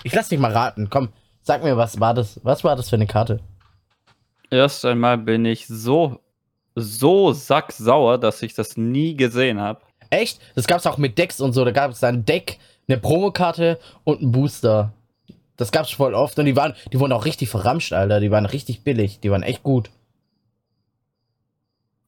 [0.04, 0.90] Ich lass dich mal raten.
[0.90, 1.10] Komm,
[1.42, 2.40] sag mir, was war das?
[2.44, 3.40] Was war das für eine Karte?
[4.52, 6.20] Erst einmal bin ich so,
[6.76, 9.82] so sacksauer, dass ich das nie gesehen habe.
[10.10, 10.40] Echt?
[10.56, 11.66] Das gab's auch mit Decks und so.
[11.66, 14.94] Da gab es ein Deck, eine Promokarte und einen Booster.
[15.62, 18.20] Das gab's voll oft und die waren, die wurden auch richtig verramscht, Alter.
[18.20, 19.20] Die waren richtig billig.
[19.20, 19.92] Die waren echt gut.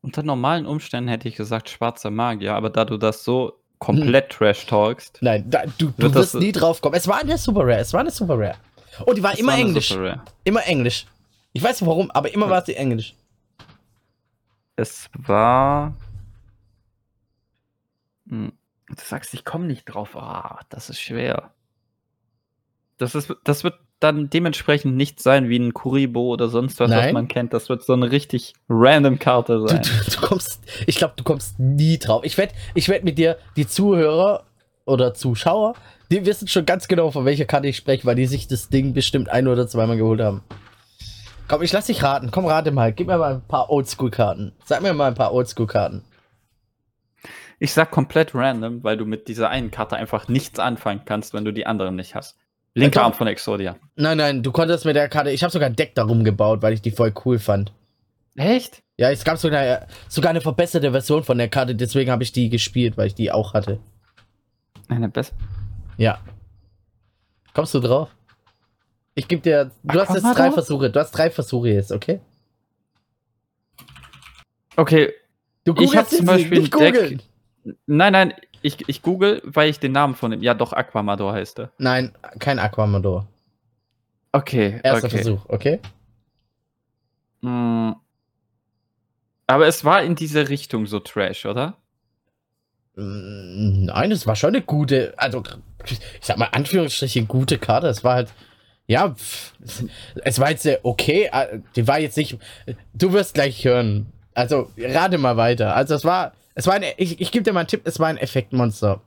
[0.01, 4.65] Unter normalen Umständen hätte ich gesagt schwarzer Magier, aber da du das so komplett trash
[4.65, 6.95] talkst, Nein, da, du, du Wird das- wirst nie drauf kommen.
[6.95, 7.77] Es war eine Super Rare.
[7.77, 8.55] Es war eine Super Rare.
[9.05, 9.91] Und die war immer war Englisch.
[10.43, 11.05] Immer Englisch.
[11.51, 13.13] Ich weiß nicht warum, aber immer war sie Englisch.
[14.75, 15.93] Es war.
[18.29, 18.51] Hm,
[18.89, 20.15] Du sagst, ich komme nicht drauf.
[20.15, 21.52] Ah, das ist schwer.
[23.03, 26.97] Das, ist, das wird dann dementsprechend nicht sein wie ein Kuribo oder sonst was, was
[26.97, 27.13] Nein.
[27.13, 27.53] man kennt.
[27.53, 29.81] Das wird so eine richtig random Karte Du, sein.
[29.81, 32.23] du, du kommst, ich glaube, du kommst nie drauf.
[32.25, 34.43] Ich wette, ich werd mit dir, die Zuhörer
[34.85, 35.75] oder Zuschauer,
[36.11, 38.93] die wissen schon ganz genau, von welcher Karte ich spreche, weil die sich das Ding
[38.93, 40.43] bestimmt ein oder zweimal geholt haben.
[41.47, 42.31] Komm, ich lass dich raten.
[42.31, 42.93] Komm, rate mal.
[42.93, 44.53] Gib mir mal ein paar Oldschool-Karten.
[44.65, 46.03] Sag mir mal ein paar Oldschool-Karten.
[47.59, 51.45] Ich sag komplett random, weil du mit dieser einen Karte einfach nichts anfangen kannst, wenn
[51.45, 52.37] du die anderen nicht hast.
[52.75, 53.75] Linker Arm von Exodia.
[53.95, 55.29] Nein, nein, du konntest mit der Karte.
[55.31, 57.71] Ich habe sogar ein Deck darum gebaut, weil ich die voll cool fand.
[58.35, 58.81] Echt?
[58.97, 62.49] Ja, es gab sogar, sogar eine verbesserte Version von der Karte, deswegen habe ich die
[62.49, 63.79] gespielt, weil ich die auch hatte.
[64.87, 65.35] Eine bessere.
[65.97, 66.19] Ja.
[67.53, 68.09] Kommst du drauf?
[69.15, 69.69] Ich gebe dir.
[69.83, 70.89] Du hast jetzt drei Versuche.
[70.89, 72.19] Du hast drei Versuche jetzt, okay?
[74.75, 75.13] Okay,
[75.65, 77.21] Du Ich hab jetzt zum Beispiel nicht ein Deck- googeln.
[77.85, 78.33] nein, nein,
[78.63, 80.41] ich, ich google, weil ich den Namen von dem.
[80.41, 81.71] Ja, doch, Aquamador heißt er.
[81.77, 83.27] Nein, kein Aquamador.
[84.31, 85.15] Okay, Erster okay.
[85.17, 85.79] Versuch, okay?
[87.41, 87.91] Mm.
[89.47, 91.75] Aber es war in diese Richtung so Trash, oder?
[92.95, 95.43] Mm, Nein, es war schon eine gute, also
[95.85, 97.87] ich sag mal Anführungsstriche gute Karte.
[97.87, 98.33] Es war halt,
[98.87, 99.13] ja,
[100.23, 101.29] es- war jetzt okay.
[101.31, 102.37] äh, Die war jetzt nicht.
[102.93, 104.07] Du wirst gleich hören.
[104.33, 105.75] Also rate mal weiter.
[105.75, 107.81] Also es war, es war ein, ich, ich gebe dir mal einen Tipp.
[107.85, 109.01] Es war ein Effektmonster.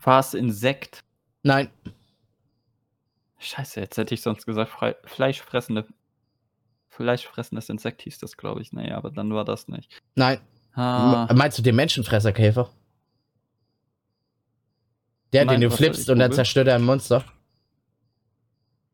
[0.00, 1.04] War es Insekt?
[1.42, 1.70] Nein,
[3.38, 5.86] Scheiße, jetzt hätte ich sonst gesagt, frei, fleischfressende.
[6.88, 8.72] Fleischfressendes Insekt hieß das, glaube ich.
[8.72, 9.90] Nee, aber dann war das nicht.
[10.16, 10.40] nein.
[10.74, 12.70] Ah, Meinst du den Menschenfresserkäfer?
[15.32, 17.24] Der, Nein, den du flippst und dann zerstört er ein Monster.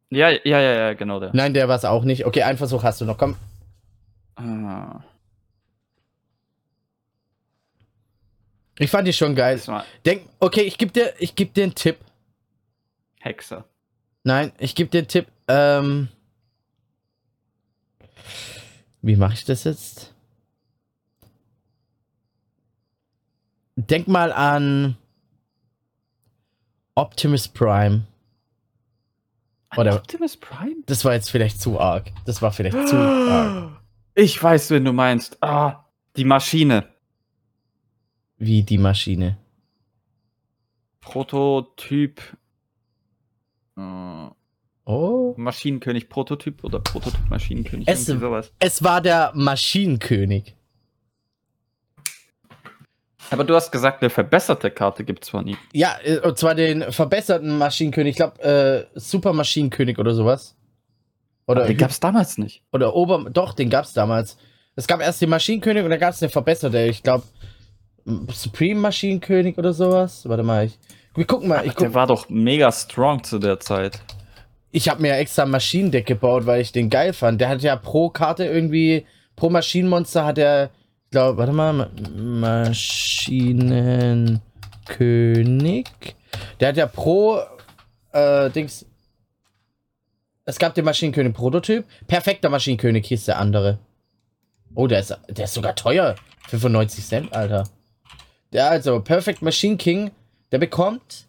[0.09, 1.30] ja, ja, ja, ja, genau der.
[1.35, 2.24] Nein, der war es auch nicht.
[2.24, 3.18] Okay, einen Versuch hast du noch.
[3.18, 3.37] Komm.
[4.37, 5.01] Ah,
[8.79, 9.61] Ich fand die schon geil.
[10.05, 11.97] Denk, okay, ich geb dir, ich geb dir einen Tipp.
[13.20, 13.64] Hexe.
[14.25, 15.27] Nein, ich geb dir einen Tipp.
[15.47, 16.09] Ähm,
[19.03, 20.12] wie mache ich das jetzt?
[23.77, 24.97] Denk mal an
[26.97, 28.07] Optimus Prime.
[29.77, 30.77] Oder- Optimus Prime?
[30.87, 32.11] Das war jetzt vielleicht zu arg.
[32.25, 33.81] Das war vielleicht zu arg.
[34.14, 35.42] Ich weiß, wen du meinst.
[35.42, 35.85] Ah,
[36.16, 36.88] die Maschine.
[38.38, 39.38] Wie die Maschine.
[41.00, 42.20] Prototyp.
[43.77, 44.29] Äh,
[44.87, 45.33] Oh.
[45.38, 47.88] Maschinenkönig Prototyp oder Prototyp Maschinenkönig.
[47.88, 48.53] Es- sowas.
[48.59, 50.55] Es war der Maschinenkönig.
[53.31, 55.57] Aber du hast gesagt, eine verbesserte Karte gibt's von ihm.
[55.72, 58.11] Ja, äh, und zwar den verbesserten Maschinenkönig.
[58.11, 60.55] Ich glaube, äh, Super Maschinenkönig oder sowas.
[61.46, 62.62] Oder, Den gab's damals nicht.
[62.72, 63.28] oder Ober.
[63.30, 64.37] Doch, den gab's damals.
[64.76, 66.78] Es gab erst den Maschinenkönig und dann gab's eine verbesserte.
[66.87, 67.24] Ich glaube,
[68.33, 70.28] Supreme Maschinenkönig oder sowas.
[70.28, 70.78] Warte mal, ich.
[71.14, 71.64] Wir gucken mal.
[71.66, 74.00] Ich, Der guck, war doch mega strong zu der Zeit.
[74.72, 77.40] ich habe mir extra ein Maschinendeck gebaut, weil ich den geil fand.
[77.40, 80.70] Der hat ja pro Karte irgendwie, pro Maschinenmonster hat er,
[81.04, 81.88] ich glaube, warte mal, Ma-
[84.57, 85.85] Maschinenkönig.
[86.61, 87.38] Der hat ja pro
[88.12, 88.87] äh, Dings.
[90.44, 91.87] Es gab den Maschinenkönig Prototyp.
[92.07, 93.78] Perfekter Maschinenkönig hieß der andere.
[94.74, 96.16] Oh, der ist, der ist sogar teuer.
[96.48, 97.64] 95 Cent, Alter.
[98.52, 100.11] Der also, Perfect Machine King,
[100.52, 101.26] der bekommt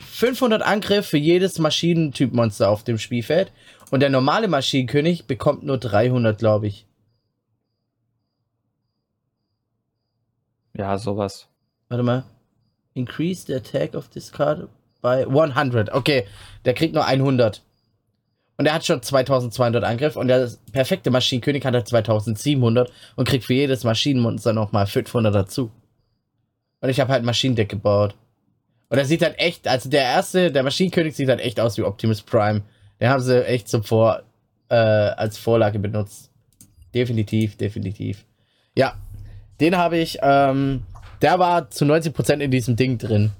[0.00, 3.52] 500 Angriff für jedes Maschinentyp-Monster auf dem Spielfeld.
[3.90, 6.86] Und der normale Maschinenkönig bekommt nur 300, glaube ich.
[10.74, 11.48] Ja, sowas.
[11.88, 12.24] Warte mal.
[12.94, 14.68] Increase the attack of this card
[15.00, 15.92] by 100.
[15.92, 16.26] Okay,
[16.64, 17.62] der kriegt nur 100.
[18.58, 20.16] Und er hat schon 2200 Angriff.
[20.16, 25.70] Und der perfekte Maschinenkönig hat er 2700 und kriegt für jedes Maschinenmonster nochmal 500 dazu.
[26.80, 28.16] Und ich habe halt ein Maschinendeck gebaut.
[28.88, 31.82] Und er sieht halt echt, also der erste, der Maschinenkönig sieht halt echt aus wie
[31.82, 32.62] Optimus Prime.
[33.00, 34.22] Den haben sie echt zum Vor,
[34.70, 36.30] äh, als Vorlage benutzt.
[36.94, 38.24] Definitiv, definitiv.
[38.76, 38.94] Ja,
[39.60, 40.82] den habe ich, ähm,
[41.22, 43.30] der war zu 90% in diesem Ding drin.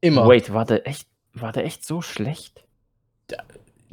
[0.00, 0.28] Immer.
[0.28, 2.62] Wait, war der echt, war der echt so schlecht?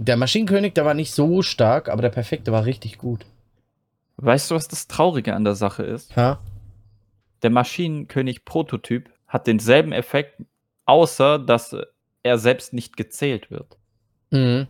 [0.02, 3.26] Der Maschinenkönig, der war nicht so stark, aber der perfekte war richtig gut.
[4.16, 6.16] Weißt du, was das Traurige an der Sache ist?
[6.16, 6.40] Ha?
[7.42, 10.42] Der Maschinenkönig Prototyp hat denselben Effekt,
[10.86, 11.76] außer dass
[12.24, 13.78] er selbst nicht gezählt wird.
[14.32, 14.68] Mhm.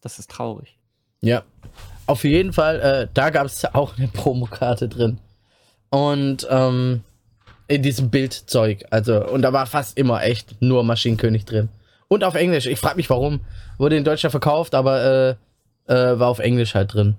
[0.00, 0.76] Das ist traurig.
[1.20, 1.44] Ja.
[2.06, 5.20] Auf jeden Fall, äh, da gab es auch eine Promokarte drin.
[5.90, 7.04] Und ähm,
[7.68, 8.84] in diesem Bildzeug.
[8.90, 11.68] Also, und da war fast immer echt nur Maschinenkönig drin.
[12.12, 12.66] Und auf Englisch.
[12.66, 13.40] Ich frage mich warum.
[13.78, 15.36] Wurde in Deutschland verkauft, aber
[15.86, 17.14] äh, äh, war auf Englisch halt drin.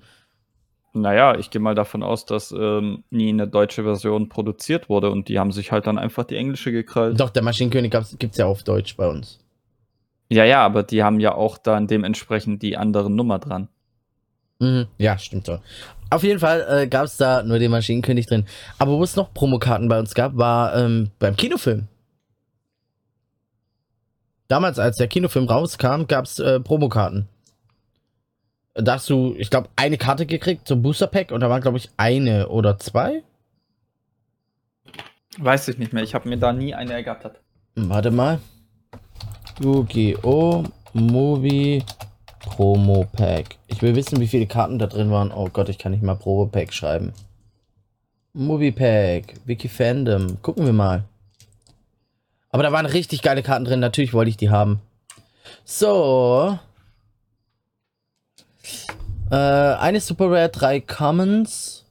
[0.94, 5.30] Naja, ich gehe mal davon aus, dass ähm, nie eine deutsche Version produziert wurde und
[5.30, 7.18] die haben sich halt dann einfach die englische gekrallt.
[7.18, 9.40] Doch, der Maschinenkönig gibt es ja auf Deutsch bei uns.
[10.30, 13.70] Ja, ja, aber die haben ja auch dann dementsprechend die andere Nummer dran.
[14.60, 14.88] Mhm.
[14.98, 15.60] Ja, stimmt so.
[16.10, 18.46] Auf jeden Fall äh, gab es da nur den Maschinenkönig drin.
[18.78, 21.88] Aber wo es noch Promokarten bei uns gab, war ähm, beim Kinofilm.
[24.52, 27.30] Damals, als der Kinofilm rauskam, gab es äh, Promokarten.
[28.74, 31.78] Da hast du, ich glaube, eine Karte gekriegt zum Booster Pack und da waren, glaube
[31.78, 33.24] ich, eine oder zwei.
[35.38, 37.40] Weiß ich nicht mehr, ich habe mir da nie eine ergattert.
[37.78, 38.42] Hm, Warte mal.
[39.62, 40.66] Yu-Gi-Oh!
[40.92, 41.86] Movie
[42.42, 43.56] Promo Pack.
[43.68, 45.32] Ich will wissen, wie viele Karten da drin waren.
[45.32, 47.14] Oh Gott, ich kann nicht mal Promo Pack schreiben.
[48.34, 50.42] Movie Pack, Wiki Fandom.
[50.42, 51.06] Gucken wir mal.
[52.52, 53.80] Aber da waren richtig geile Karten drin.
[53.80, 54.82] Natürlich wollte ich die haben.
[55.64, 56.60] So.
[59.30, 61.86] Äh, eine Super Rare, drei Commons.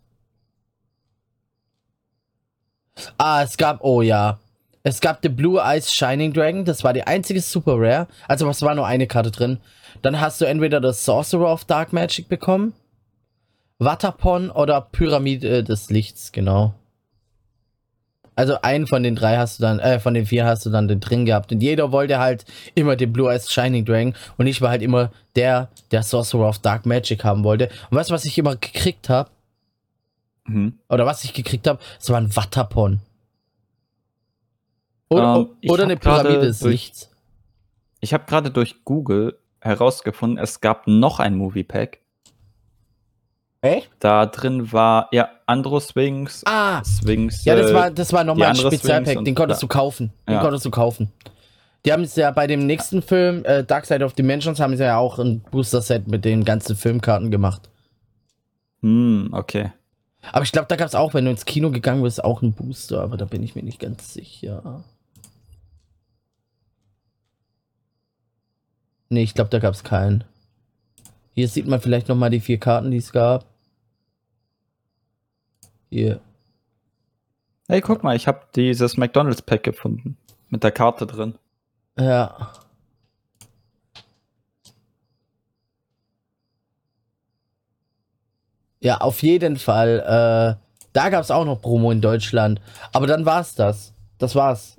[3.17, 4.39] Ah, es gab, oh ja.
[4.83, 8.07] Es gab The Blue Eyes Shining Dragon, das war die einzige Super Rare.
[8.29, 9.59] Also es war nur eine Karte drin.
[10.03, 12.73] Dann hast du entweder das Sorcerer of Dark Magic bekommen,
[13.79, 16.75] Watapon oder Pyramide des Lichts, genau.
[18.41, 20.89] Also einen von den drei hast du dann, äh, von den vier hast du dann
[20.89, 21.53] den drin gehabt.
[21.53, 24.15] Und jeder wollte halt immer den Blue Eyes Shining Dragon.
[24.39, 27.69] Und ich war halt immer der, der Sorcerer of Dark Magic haben wollte.
[27.91, 29.29] Und weißt du, was ich immer gekriegt habe?
[30.47, 30.73] Mhm.
[30.89, 31.81] Oder was ich gekriegt habe?
[32.01, 33.01] Es war ein Watapon.
[35.11, 37.11] Oder, Ähm, ich oder eine Pyramide des durch- Lichts.
[38.01, 41.99] Ich habe gerade durch Google herausgefunden, es gab noch ein Movie Pack.
[43.63, 43.91] Echt?
[43.99, 47.45] Da drin war, ja, Andro Swings, Ah, Swings.
[47.45, 49.69] ja, das äh, war, das war nochmal ein Spezialpack, den konntest ja.
[49.69, 50.13] du kaufen.
[50.27, 50.41] Den Ja.
[50.41, 51.13] konntest du kaufen.
[51.85, 54.85] Die haben es ja bei dem nächsten Film, äh, Dark Side of Dimensions, haben sie
[54.85, 57.69] ja auch ein Booster-Set mit den ganzen Filmkarten gemacht.
[58.83, 59.73] Hm, okay.
[60.33, 62.53] Aber ich glaube, da gab es auch, wenn du ins Kino gegangen bist, auch einen
[62.53, 64.85] Booster, aber da bin ich mir nicht ganz sicher.
[69.09, 70.25] Nee, ich glaube, da gab es keinen.
[71.35, 73.47] Hier sieht man vielleicht nochmal die vier Karten, die es gab.
[75.91, 76.21] Hier.
[77.69, 80.17] Hey, guck mal, ich habe dieses McDonald's Pack gefunden.
[80.49, 81.35] Mit der Karte drin.
[81.99, 82.53] Ja.
[88.81, 90.01] Ja, auf jeden Fall.
[90.01, 92.61] Äh, da gab es auch noch Promo in Deutschland.
[92.93, 93.93] Aber dann war's das.
[94.19, 94.77] Das war's.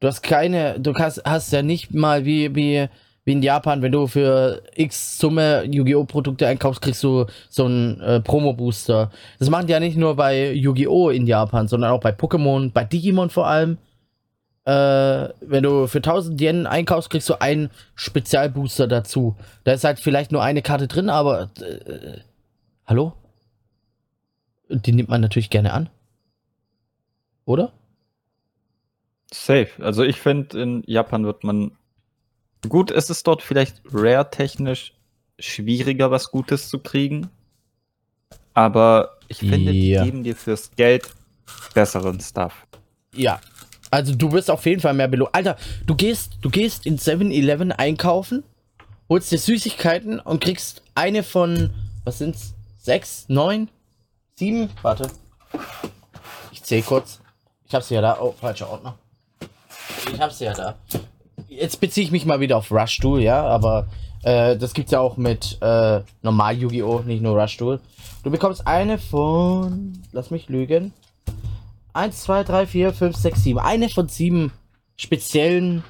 [0.00, 2.88] Du hast keine, du hast, hast ja nicht mal wie, wie,
[3.26, 6.04] wie in Japan, wenn du für X Summe Yu-Gi-Oh!
[6.04, 9.10] Produkte einkaufst, kriegst du so einen äh, Promo-Booster.
[9.40, 11.10] Das machen die ja nicht nur bei Yu-Gi-Oh!
[11.10, 13.78] in Japan, sondern auch bei Pokémon, bei Digimon vor allem.
[14.64, 19.36] Äh, wenn du für 1000 Yen einkaufst, kriegst du einen Spezialbooster dazu.
[19.64, 21.50] Da ist halt vielleicht nur eine Karte drin, aber.
[21.60, 22.20] Äh,
[22.86, 23.12] hallo?
[24.68, 25.88] Die nimmt man natürlich gerne an.
[27.44, 27.72] Oder?
[29.32, 29.68] Safe.
[29.80, 31.72] Also ich finde, in Japan wird man.
[32.68, 34.92] Gut, es ist dort vielleicht rare-technisch
[35.38, 37.30] schwieriger, was Gutes zu kriegen.
[38.54, 40.04] aber ich finde, die Ja.
[40.04, 41.10] geben dir fürs Geld
[41.74, 42.66] besseren Stuff.
[43.12, 43.38] Ja.
[43.90, 45.34] Also du wirst auf jeden Fall mehr belohnt.
[45.34, 48.44] Alter, du gehst, du gehst in 7-Eleven einkaufen,
[49.10, 51.70] holst dir Süßigkeiten und kriegst eine von,
[52.04, 52.54] was sind's?
[52.78, 53.68] Sechs, neun,
[54.38, 54.70] sieben?
[54.80, 55.10] Warte.
[56.50, 57.20] Ich zähl kurz.
[57.68, 58.18] Ich hab sie ja da.
[58.20, 58.98] Oh, falscher Ordner.
[60.14, 60.78] Ich hab sie ja da.
[61.48, 63.86] Jetzt beziehe ich mich mal wieder auf Rush Duel, ja, aber
[64.22, 67.80] äh, das gibt's ja auch mit äh, normal Yu-Gi-Oh!, nicht nur Rush Duel.
[68.24, 70.92] Du bekommst eine von, lass mich lügen,
[71.96, 73.58] 1, 2, 3, 4, 5, 6, 7.
[73.58, 74.52] Eine von sieben
[74.96, 75.82] speziellen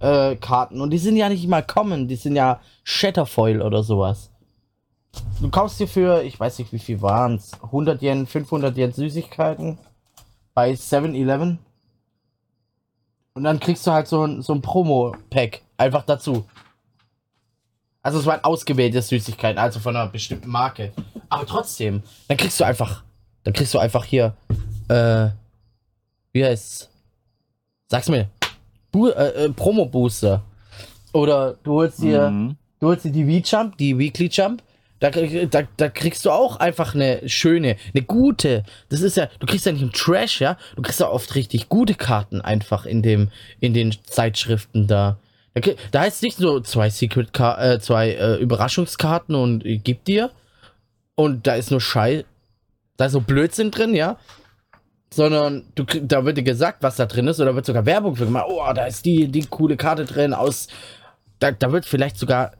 [0.00, 0.80] äh, Karten.
[0.80, 4.30] Und die sind ja nicht mal common, die sind ja Shatterfoil oder sowas.
[5.40, 8.92] Du kaufst dir für, ich weiß nicht wie viel waren es, 100 Yen, 500 Yen
[8.92, 9.78] Süßigkeiten
[10.52, 11.58] bei 7-Eleven.
[13.34, 16.44] Und dann kriegst du halt so ein, so ein Promo-Pack einfach dazu.
[18.02, 20.92] Also es waren ausgewählte Süßigkeiten, also von einer bestimmten Marke.
[21.28, 23.02] Aber trotzdem, dann kriegst du einfach,
[23.42, 24.36] dann kriegst du einfach hier,
[24.88, 25.28] äh,
[26.32, 26.90] wie heißt's?
[27.88, 28.28] Sag's mir.
[28.92, 30.42] Bu äh, äh, Promo-Booster.
[31.12, 32.56] Oder du holst dir, Mhm.
[32.78, 34.62] du holst dir die V-Jump, die Weekly Jump.
[35.10, 38.62] Da, da, da kriegst du auch einfach eine schöne, eine gute.
[38.88, 40.56] Das ist ja, du kriegst ja nicht im Trash, ja.
[40.76, 45.18] Du kriegst ja oft richtig gute Karten einfach in dem, in den Zeitschriften da.
[45.52, 50.04] Da, krieg- da heißt nicht so zwei Secret äh, zwei äh, Überraschungskarten und äh, gib
[50.04, 50.30] dir.
[51.16, 52.24] Und da ist nur Schei,
[52.96, 54.16] da ist so Blödsinn drin, ja.
[55.12, 58.24] Sondern du, da wird dir gesagt, was da drin ist, oder wird sogar Werbung für
[58.24, 58.46] gemacht.
[58.48, 60.68] Oh, da ist die, die coole Karte drin aus.
[61.40, 62.52] Da, da wird vielleicht sogar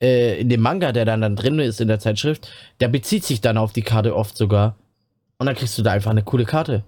[0.00, 3.40] äh, in dem Manga, der dann, dann drin ist in der Zeitschrift, der bezieht sich
[3.40, 4.76] dann auf die Karte oft sogar.
[5.38, 6.84] Und dann kriegst du da einfach eine coole Karte.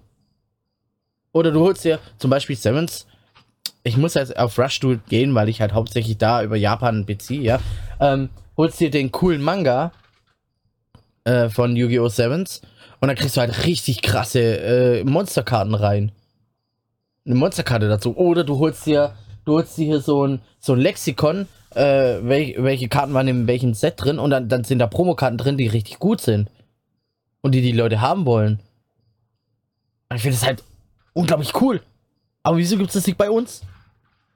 [1.31, 3.07] Oder du holst dir zum Beispiel Sevens.
[3.83, 7.41] Ich muss jetzt auf Rush Duel gehen, weil ich halt hauptsächlich da über Japan beziehe,
[7.41, 7.59] ja.
[7.99, 9.91] Ähm, holst dir den coolen Manga
[11.23, 12.07] äh, von Yu-Gi-Oh!
[12.07, 12.61] Sevens
[12.99, 16.11] und dann kriegst du halt richtig krasse äh, Monsterkarten rein.
[17.25, 18.15] Eine Monsterkarte dazu.
[18.15, 22.55] Oder du holst dir, du holst dir hier so ein, so ein Lexikon, äh, welch,
[22.57, 25.67] welche Karten waren in welchem Set drin und dann, dann sind da Promokarten drin, die
[25.67, 26.49] richtig gut sind.
[27.41, 28.59] Und die die Leute haben wollen.
[30.13, 30.63] Ich finde das halt
[31.13, 31.81] unglaublich cool.
[32.43, 33.61] Aber wieso gibt es das nicht bei uns?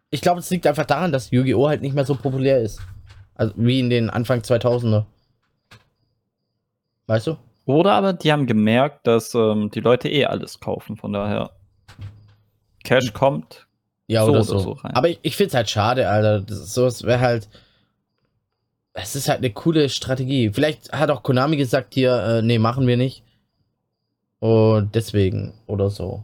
[0.10, 1.68] Ich glaube, es liegt einfach daran, dass Yu-Gi-Oh!
[1.68, 2.82] halt nicht mehr so populär ist.
[3.36, 5.06] Also wie in den Anfang 2000er.
[7.06, 7.38] Weißt du?
[7.66, 11.52] Oder aber die haben gemerkt, dass ähm, die Leute eh alles kaufen, von daher.
[12.84, 13.67] Cash kommt.
[14.08, 14.60] Ja, So oder oder so.
[14.60, 14.94] so rein.
[14.96, 16.42] Aber ich, ich finde es halt schade, Alter.
[16.42, 17.48] Das so, es wäre halt.
[18.94, 20.50] Es ist halt eine coole Strategie.
[20.52, 23.22] Vielleicht hat auch Konami gesagt hier, äh, nee, machen wir nicht.
[24.40, 26.24] Und deswegen oder so.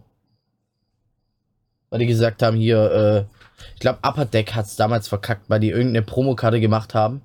[1.90, 5.60] Weil die gesagt haben, hier, äh, ich glaube, Upper Deck hat es damals verkackt, weil
[5.60, 7.22] die irgendeine Promokarte gemacht haben,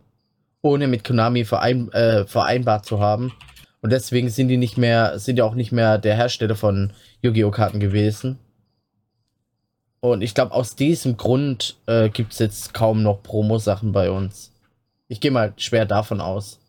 [0.61, 3.33] ohne mit Konami verein, äh, vereinbart zu haben.
[3.81, 6.93] Und deswegen sind die nicht mehr, sind ja auch nicht mehr der Hersteller von
[7.23, 7.51] Yu-Gi-Oh!
[7.51, 8.39] Karten gewesen.
[10.01, 14.53] Und ich glaube, aus diesem Grund äh, gibt es jetzt kaum noch Promo-Sachen bei uns.
[15.09, 16.61] Ich gehe mal schwer davon aus.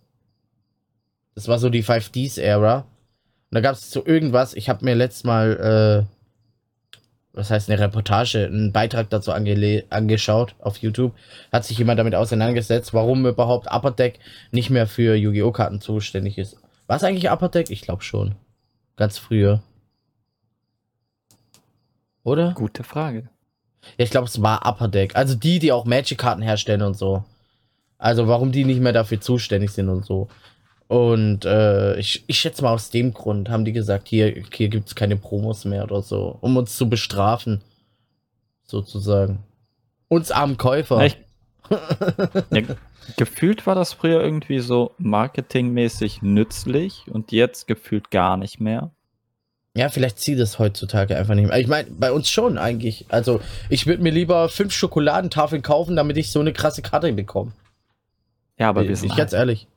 [1.36, 2.80] Das war so die 5Ds-Ära.
[2.80, 6.98] Und da gab es so irgendwas, ich habe mir letztes Mal, äh,
[7.34, 11.14] was heißt eine Reportage, einen Beitrag dazu angeschaut auf YouTube.
[11.52, 14.20] Hat sich jemand damit auseinandergesetzt, warum überhaupt Upper Deck
[14.52, 15.52] nicht mehr für Yu-Gi-Oh!
[15.52, 16.58] Karten zuständig ist.
[16.88, 17.70] War es eigentlich Upper Deck?
[17.70, 18.36] Ich glaube schon.
[18.98, 19.62] Ganz früher.
[22.24, 22.54] Oder?
[22.54, 23.30] Gute Frage.
[23.98, 25.16] Ja, ich glaube, es war Upper Deck.
[25.16, 27.24] Also die, die auch Magic-Karten herstellen und so.
[27.98, 30.30] Also warum die nicht mehr dafür zuständig sind und so.
[30.88, 34.88] Und äh, ich, ich schätze mal aus dem Grund haben die gesagt, hier, hier gibt
[34.88, 37.62] es keine Promos mehr oder so, um uns zu bestrafen.
[38.64, 39.44] Sozusagen.
[40.08, 41.06] Uns armen Käufer.
[41.06, 41.18] Ich,
[42.50, 42.62] ja,
[43.18, 48.92] gefühlt war das früher irgendwie so marketingmäßig nützlich und jetzt gefühlt gar nicht mehr.
[49.76, 51.60] Ja, vielleicht zieht es heutzutage einfach nicht mehr.
[51.60, 53.06] Ich meine, bei uns schon eigentlich.
[53.10, 53.40] Also,
[53.70, 57.52] ich würde mir lieber fünf Schokoladentafeln kaufen, damit ich so eine krasse Karte bekomme.
[58.58, 59.68] Ja, aber wir bin sind ich ganz ehrlich.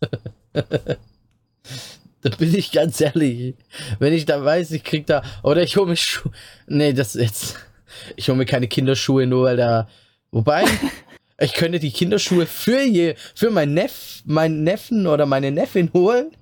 [0.52, 3.54] da bin ich ganz ehrlich.
[3.98, 5.22] Wenn ich da weiß, ich krieg da.
[5.42, 6.32] Oder ich hole mir Schuhe.
[6.66, 7.56] Nee, das ist jetzt.
[8.14, 9.88] Ich hole mir keine Kinderschuhe, nur weil da.
[10.30, 10.64] Wobei.
[11.40, 16.32] ich könnte die Kinderschuhe für je, für meinen Neff, meinen Neffen oder meine Neffin holen.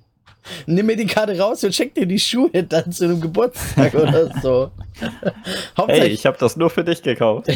[0.66, 4.30] Nimm mir die Karte raus und schenk dir die Schuhe dann zu einem Geburtstag oder
[4.42, 4.70] so.
[5.76, 7.48] Hauptsache, Hey, ich habe das nur für dich gekauft.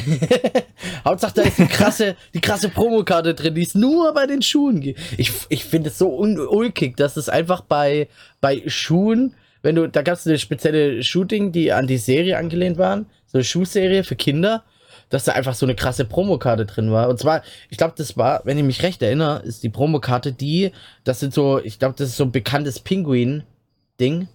[1.05, 4.81] Hauptsache, da ist die krasse, die krasse Promokarte drin, die es nur bei den Schuhen
[4.81, 5.01] gibt.
[5.17, 8.09] Ich, ich finde es so ulkig, dass es einfach bei,
[8.41, 12.79] bei Schuhen, wenn du, da gab es eine spezielle Shooting, die an die Serie angelehnt
[12.79, 14.65] waren, so eine Schuhserie für Kinder.
[15.09, 17.09] Dass da einfach so eine krasse Promokarte drin war.
[17.09, 20.73] Und zwar, ich glaube, das war, wenn ich mich recht erinnere, ist die Promokarte die,
[21.05, 24.29] das sind so, ich glaube, das ist so ein bekanntes Pinguin-Ding.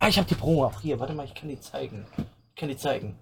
[0.00, 1.00] Ah, ich habe die Promo auch hier.
[1.00, 2.06] Warte mal, ich kann die zeigen.
[2.16, 3.16] Ich kann die zeigen.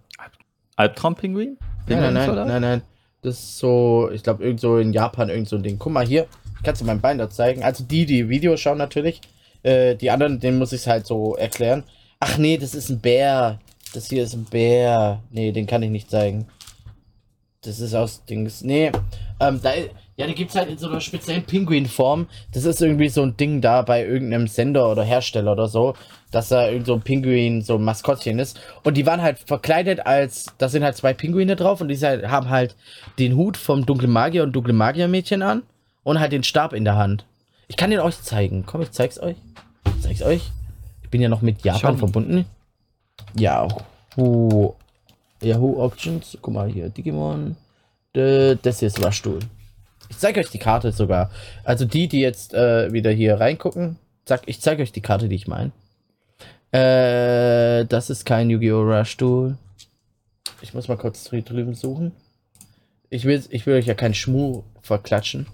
[0.77, 1.57] Albtraumpinguin?
[1.89, 2.83] Nein, nein, nein, nein, nein.
[3.23, 5.79] Das ist so, ich glaube, irgend so in Japan irgend so ein Ding.
[5.79, 6.27] Guck mal hier,
[6.57, 7.65] ich kann dir mein Bein da zeigen.
[7.65, 9.21] Also die, die Videos schauen natürlich.
[9.63, 11.85] Äh, die anderen, denen muss ich es halt so erklären.
[12.21, 13.59] Ach nee, das ist ein Bär.
[13.95, 15.23] Das hier ist ein Bär.
[15.31, 16.47] Nee, den kann ich nicht zeigen.
[17.67, 18.63] Das ist aus Dings.
[18.63, 18.93] Nee,
[19.41, 19.73] ähm, da,
[20.17, 22.27] ja, die gibt es halt in so einer speziellen Pinguinform.
[22.53, 25.95] Das ist irgendwie so ein Ding da bei irgendeinem Sender oder Hersteller oder so,
[26.31, 28.59] dass da irgend so ein Pinguin, so ein Maskottchen ist.
[28.83, 32.29] Und die waren halt verkleidet als, da sind halt zwei Pinguine drauf und die halt,
[32.29, 32.77] haben halt
[33.19, 35.63] den Hut vom dunklen Magier und dunklen Magier-Mädchen an
[36.03, 37.27] und halt den Stab in der Hand.
[37.69, 38.65] Ich kann den euch zeigen.
[38.65, 39.37] Komm, ich zeig's euch.
[39.97, 40.51] Ich zeig's euch.
[41.03, 41.99] Ich bin ja noch mit Japan Schon.
[41.99, 42.47] verbunden.
[43.35, 44.75] Yahoo.
[45.43, 46.37] Yahoo Options.
[46.41, 46.89] Guck mal hier.
[46.89, 47.57] Digimon.
[48.13, 49.41] Das hier ist Rushtool.
[50.09, 51.31] Ich zeige euch die Karte sogar.
[51.65, 53.99] Also die, die jetzt äh, wieder hier reingucken.
[54.25, 55.73] Zack, ich zeige euch die Karte, die ich meine.
[56.73, 58.83] Äh, das ist kein Yu-Gi-Oh!
[58.83, 59.57] Rushtool.
[60.63, 62.13] Ich muss mal kurz drü drüben suchen.
[63.11, 65.47] Ich will, ich will euch ja keinen Schmu verklatschen,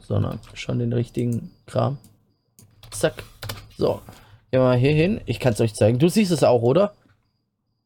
[0.00, 1.98] sondern schon den richtigen Kram.
[2.90, 3.22] Zack.
[3.76, 4.00] So.
[4.50, 5.20] Gehen wir mal hier hin.
[5.26, 5.98] Ich kann es euch zeigen.
[5.98, 6.94] Du siehst es auch, oder?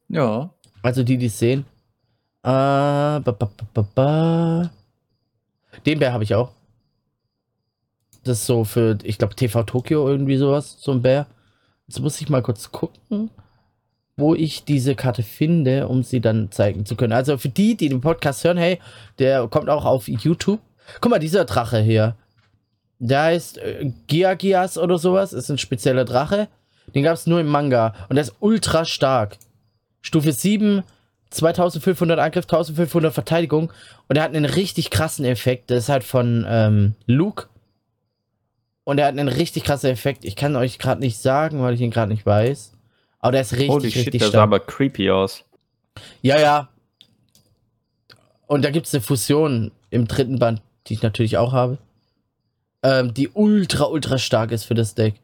[0.08, 0.50] Ja.
[0.88, 1.66] Also die, die es sehen.
[2.42, 4.70] Äh, ba, ba, ba.
[5.84, 6.52] Den Bär habe ich auch.
[8.24, 11.26] Das ist so für, ich glaube, TV Tokio irgendwie sowas, so ein Bär.
[11.86, 13.28] Jetzt muss ich mal kurz gucken,
[14.16, 17.12] wo ich diese Karte finde, um sie dann zeigen zu können.
[17.12, 18.78] Also für die, die den Podcast hören, hey,
[19.18, 20.60] der kommt auch auf YouTube.
[21.02, 22.16] Guck mal, dieser Drache hier.
[22.98, 25.34] Der heißt äh, Giagias oder sowas.
[25.34, 26.48] Ist ein spezieller Drache.
[26.94, 27.94] Den gab es nur im Manga.
[28.08, 29.36] Und der ist ultra stark.
[30.02, 30.82] Stufe 7,
[31.30, 33.72] 2500 Angriff, 1500 Verteidigung.
[34.08, 35.70] Und er hat einen richtig krassen Effekt.
[35.70, 37.48] Das ist halt von ähm, Luke.
[38.84, 40.24] Und er hat einen richtig krassen Effekt.
[40.24, 42.72] Ich kann euch gerade nicht sagen, weil ich ihn gerade nicht weiß.
[43.20, 44.42] Aber der ist richtig, Holy shit, richtig der sah stark.
[44.44, 45.44] aber creepy aus.
[46.22, 46.68] Ja, ja.
[48.46, 51.76] Und da gibt es eine Fusion im dritten Band, die ich natürlich auch habe.
[52.82, 55.16] Ähm, die ultra, ultra stark ist für das Deck.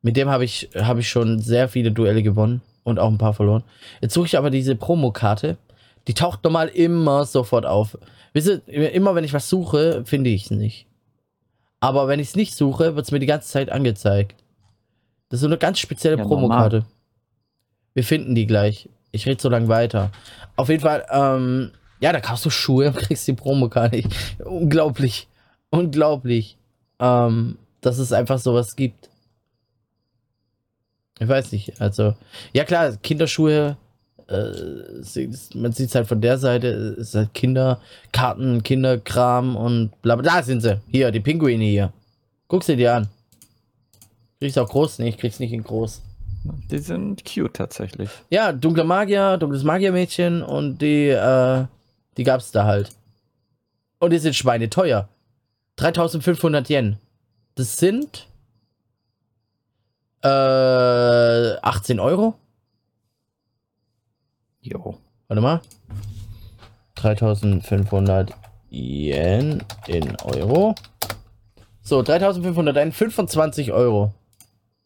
[0.00, 3.34] Mit dem habe ich, hab ich schon sehr viele Duelle gewonnen und auch ein paar
[3.34, 3.64] verloren.
[4.00, 5.56] Jetzt suche ich aber diese Promokarte.
[6.08, 7.96] Die taucht normal immer sofort auf.
[8.32, 10.86] Wisst ihr, immer wenn ich was suche, finde ich es nicht.
[11.80, 14.36] Aber wenn ich es nicht suche, wird es mir die ganze Zeit angezeigt.
[15.28, 16.84] Das ist so eine ganz spezielle Ja, Promokarte.
[17.94, 18.88] Wir finden die gleich.
[19.10, 20.10] Ich rede so lange weiter.
[20.56, 23.96] Auf jeden Fall, ähm, ja, da kaufst du Schuhe und kriegst die Promokarte.
[23.96, 24.06] Ich-
[24.44, 25.28] Unglaublich.
[25.70, 26.56] Unglaublich.
[27.00, 29.08] Ähm, dass es einfach sowas gibt.
[31.22, 32.14] Ich weiß nicht, also,
[32.52, 33.76] ja klar, Kinderschuhe,
[34.28, 40.16] äh, man sieht es halt von der Seite, es ist halt Kinderkarten, Kinderkram und bla
[40.16, 40.34] bla.
[40.34, 40.80] Da sind sie.
[40.90, 41.92] Hier, die Pinguine hier.
[42.48, 43.08] Guck sie dir an.
[44.40, 44.98] Kriegst auch groß?
[44.98, 46.02] Nee, ich krieg's nicht in groß.
[46.70, 48.10] Die sind cute tatsächlich.
[48.30, 51.66] Ja, dunkler Magier, dunkles Magiermädchen und die, äh,
[52.16, 52.90] die gab's da halt.
[54.00, 55.08] Und die sind schweineteuer.
[55.76, 56.96] 3500 Yen.
[57.54, 58.26] Das sind
[60.22, 60.28] äh,
[61.62, 62.34] 18 Euro.
[64.60, 64.98] Jo.
[65.28, 65.60] Warte mal.
[66.94, 68.32] 3500
[68.70, 70.74] Yen in Euro.
[71.82, 74.14] So, 3500 Yen, 25 Euro.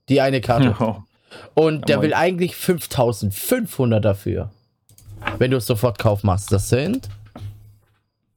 [0.08, 0.74] Die eine Karte.
[0.78, 1.02] Jo.
[1.54, 2.06] Und der Jawohl.
[2.06, 4.50] will eigentlich 5500 dafür.
[5.38, 6.52] Wenn du es sofort Kauf machst.
[6.52, 7.08] Das sind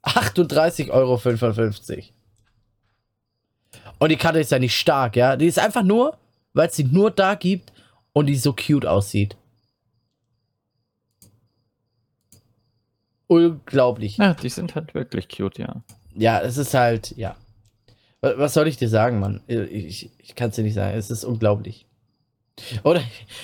[0.04, 1.20] 38,55 Euro.
[4.00, 5.36] Und die Karte ist ja nicht stark, ja.
[5.36, 6.18] Die ist einfach nur,
[6.60, 7.72] weil es sie nur da gibt
[8.12, 9.38] und die so cute aussieht.
[13.28, 14.18] Unglaublich.
[14.18, 15.82] Ja, die sind halt wirklich cute, ja.
[16.16, 17.36] Ja, es ist halt, ja.
[18.22, 19.41] Wa- Was soll ich dir sagen, Mann?
[19.47, 20.97] Ich, ich kann es dir nicht sagen.
[20.97, 21.86] Es ist unglaublich.
[22.84, 23.01] Oder,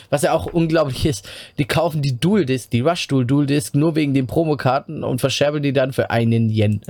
[0.10, 3.74] was ja auch unglaublich ist, die kaufen die Dual Disc, die Rush Dual Dual Disc
[3.76, 6.82] nur wegen den Promokarten und verscherbeln die dann für einen Yen.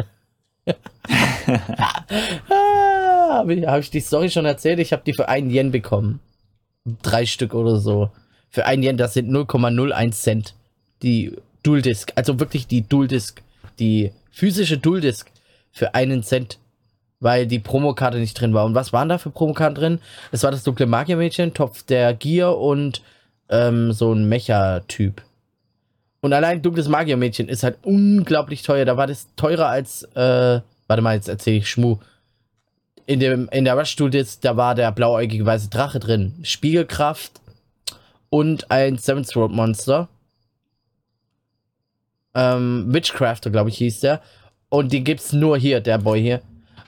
[3.38, 4.80] habe ich, hab ich die Story schon erzählt?
[4.80, 6.20] Ich habe die für einen Yen bekommen.
[7.02, 8.10] Drei Stück oder so.
[8.50, 10.56] Für einen Yen, das sind 0,01 Cent.
[11.02, 11.34] Die
[11.64, 13.42] Dual Disc, also wirklich die Dual Disc,
[13.80, 15.30] die physische Dual Disc
[15.72, 16.60] für einen Cent,
[17.20, 18.66] weil die Promokarte nicht drin war.
[18.66, 20.00] Und was waren da für Promokarten drin?
[20.32, 23.02] Es war das dunkle Magiermädchen, Topf der Gier und
[23.50, 25.22] ähm, so ein Mecha-Typ.
[26.22, 28.86] Und allein dunkles Magiermädchen ist halt unglaublich teuer.
[28.86, 31.98] Da war das teurer als, äh, warte mal, jetzt erzähle ich Schmu.
[33.08, 36.34] In, dem, in der Rush Disc, da war der blauäugige weiße Drache drin.
[36.44, 37.40] Spiegelkraft
[38.30, 40.10] und ein Seventh Road Monster.
[42.34, 44.22] Ähm, Witchcrafter, glaube ich, hieß der.
[44.70, 46.42] Und die gibt's nur hier, der Boy hier.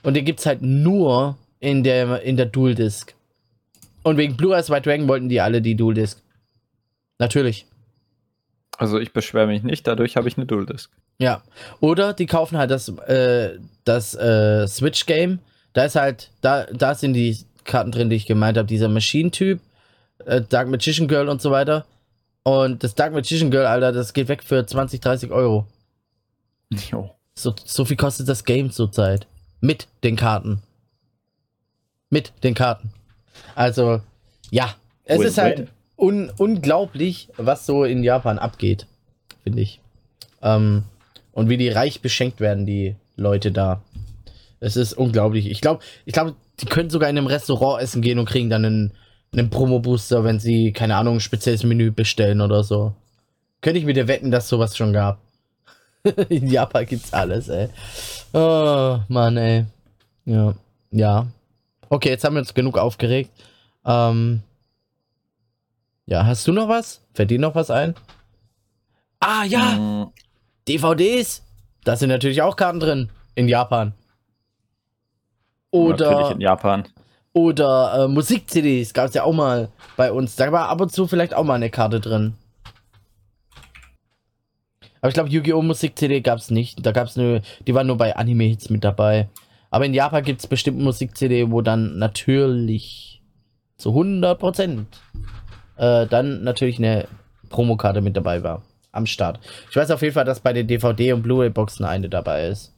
[0.03, 3.13] Und die gibt's halt nur in der, in der Dual Disc.
[4.03, 6.21] Und wegen Blue Eyes White Dragon wollten die alle die Dual Disc.
[7.19, 7.65] Natürlich.
[8.77, 10.91] Also ich beschwere mich nicht, dadurch habe ich eine Dual Disc.
[11.19, 11.41] Ja.
[11.79, 15.39] Oder die kaufen halt das, äh, das äh, Switch-Game.
[15.77, 18.67] Da ist halt, da, da sind die Karten drin, die ich gemeint habe.
[18.67, 19.59] Dieser Machine-Typ,
[20.25, 21.85] äh, Dark Magician Girl und so weiter.
[22.41, 25.67] Und das Dark Magician Girl, Alter, das geht weg für 20, 30 Euro.
[26.89, 27.11] Jo.
[27.35, 29.27] So, so viel kostet das Game zurzeit.
[29.61, 30.63] Mit den Karten.
[32.09, 32.91] Mit den Karten.
[33.53, 34.01] Also,
[34.49, 34.73] ja.
[35.03, 35.67] Es Win, ist halt win.
[35.95, 38.87] un unglaublich, was so in Japan abgeht.
[39.43, 39.79] Finde ich.
[40.41, 40.85] Ähm,
[41.33, 43.83] und wie die reich beschenkt werden, die Leute da.
[44.59, 45.49] Es ist unglaublich.
[45.49, 48.65] Ich glaube, ich glaube, die können sogar in einem Restaurant essen gehen und kriegen dann
[48.65, 48.93] einen,
[49.33, 52.93] einen Promo-Booster, wenn sie, keine Ahnung, ein spezielles Menü bestellen oder so.
[53.61, 55.19] Könnte ich mit dir wetten, dass sowas schon gab.
[56.29, 57.69] in Japan gibt's alles, ey.
[58.33, 59.65] Oh, Mann, ey.
[60.25, 60.53] Ja.
[60.91, 61.27] Ja.
[61.89, 63.31] Okay, jetzt haben wir uns genug aufgeregt.
[63.85, 64.41] Ähm.
[66.05, 67.01] Ja, hast du noch was?
[67.13, 67.95] Fällt dir noch was ein?
[69.19, 69.75] Ah, ja!
[69.75, 70.11] Mm,
[70.67, 71.43] DVDs.
[71.83, 73.09] Da sind natürlich auch Karten drin.
[73.35, 73.93] In Japan.
[75.85, 76.83] Natürlich Oder, in Japan.
[77.33, 80.35] oder äh, Musik-CDs gab es ja auch mal bei uns.
[80.35, 82.33] Da war ab und zu vielleicht auch mal eine Karte drin.
[84.99, 85.61] Aber ich glaube, Yu-Gi-Oh!
[85.61, 86.85] Musik-CD gab es nicht.
[86.85, 89.29] Da gab es nur, die waren nur bei Anime-Hits mit dabei.
[89.69, 93.21] Aber in Japan gibt es bestimmt Musik-CD, wo dann natürlich
[93.77, 94.85] zu 100%
[95.77, 97.07] äh, dann natürlich eine
[97.49, 98.63] Promokarte mit dabei war.
[98.91, 99.39] Am Start.
[99.69, 102.73] Ich weiß auf jeden Fall, dass bei den DVD- und Blu-ray-Boxen eine dabei ist.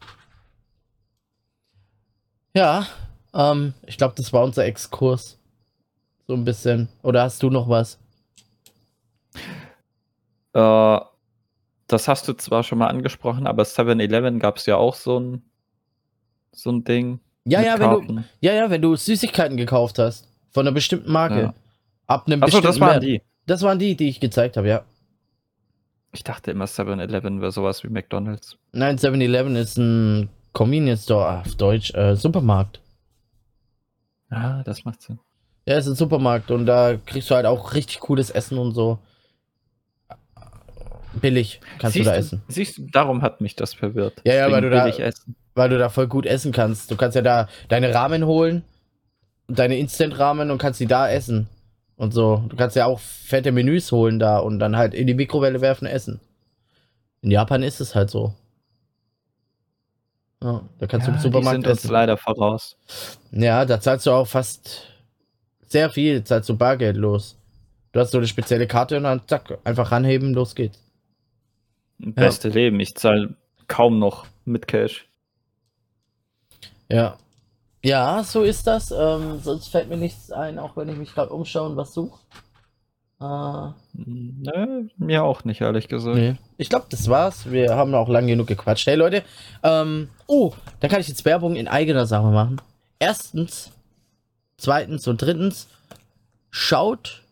[2.60, 2.86] Ja,
[3.34, 5.39] ähm, ich glaube, das war unser Exkurs.
[6.28, 6.89] So ein bisschen.
[7.03, 7.97] Oder hast du noch was?
[10.51, 10.99] Äh,
[11.88, 15.41] das hast du zwar schon mal angesprochen, aber 7-Eleven gab es ja auch so ein,
[16.51, 17.22] so ein Ding.
[17.45, 20.28] Ja, mit ja, wenn du, ja, ja, wenn du Süßigkeiten gekauft hast.
[20.51, 21.41] Von einer bestimmten Marke.
[21.41, 21.53] Ja.
[22.07, 23.03] Ab einem Achso, das bestimmten waren Wert.
[23.03, 23.22] die.
[23.45, 24.84] Das waren die, die ich gezeigt habe, ja.
[26.12, 28.57] Ich dachte immer 7-Eleven wäre sowas wie McDonalds.
[28.74, 32.80] Nein, 7-Eleven ist ein Convenience Store auf Deutsch, äh, Supermarkt.
[34.30, 35.20] Ah, das macht Sinn.
[35.66, 39.00] Ja, ist ein Supermarkt und da kriegst du halt auch richtig cooles Essen und so.
[41.22, 42.41] Billig kannst siehst du da essen.
[42.47, 44.22] Siehst du, darum hat mich das verwirrt.
[44.26, 45.36] Ja, ja, weil du da- essen.
[45.56, 46.89] Weil du da voll gut essen kannst.
[46.91, 48.64] Du kannst ja da deine Ramen holen,
[49.47, 51.47] deine Instant-Ramen und kannst die da essen.
[51.97, 52.43] Und so.
[52.47, 55.86] Du kannst ja auch fette Menüs holen da und dann halt in die Mikrowelle werfen,
[55.86, 56.20] essen.
[57.22, 58.34] In Japan ist es halt so.
[60.44, 61.92] Ja, da kannst du im Ja, die Supermarkt sind uns essen.
[61.92, 62.78] leider voraus.
[63.32, 64.88] Ja, da zahlst du auch fast
[65.68, 67.38] sehr viel, zahlst du Bargeld los.
[67.92, 70.80] Du hast so eine spezielle Karte und dann zack, einfach ranheben, los geht's.
[71.98, 72.80] Beste Leben.
[72.80, 73.36] Ich zahle
[73.68, 75.08] kaum noch mit Cash.
[76.90, 77.18] Ja.
[77.84, 78.92] Ja, so ist das.
[78.92, 82.20] Ähm, sonst fällt mir nichts ein, auch wenn ich mich gerade umschaue und was suche.
[83.22, 86.15] Äh, Nö, mir auch nicht, ehrlich gesagt.
[86.15, 86.36] nee.
[86.57, 87.51] Ich glaube, das war's.
[87.51, 88.88] Wir haben auch lang genug gequatscht.
[88.88, 89.24] Hey Leute,
[89.61, 92.61] ähm, oh, da kann ich jetzt Werbung in eigener Sache machen.
[92.97, 93.72] Erstens,
[94.57, 95.67] zweitens und drittens,
[96.49, 97.24] schaut,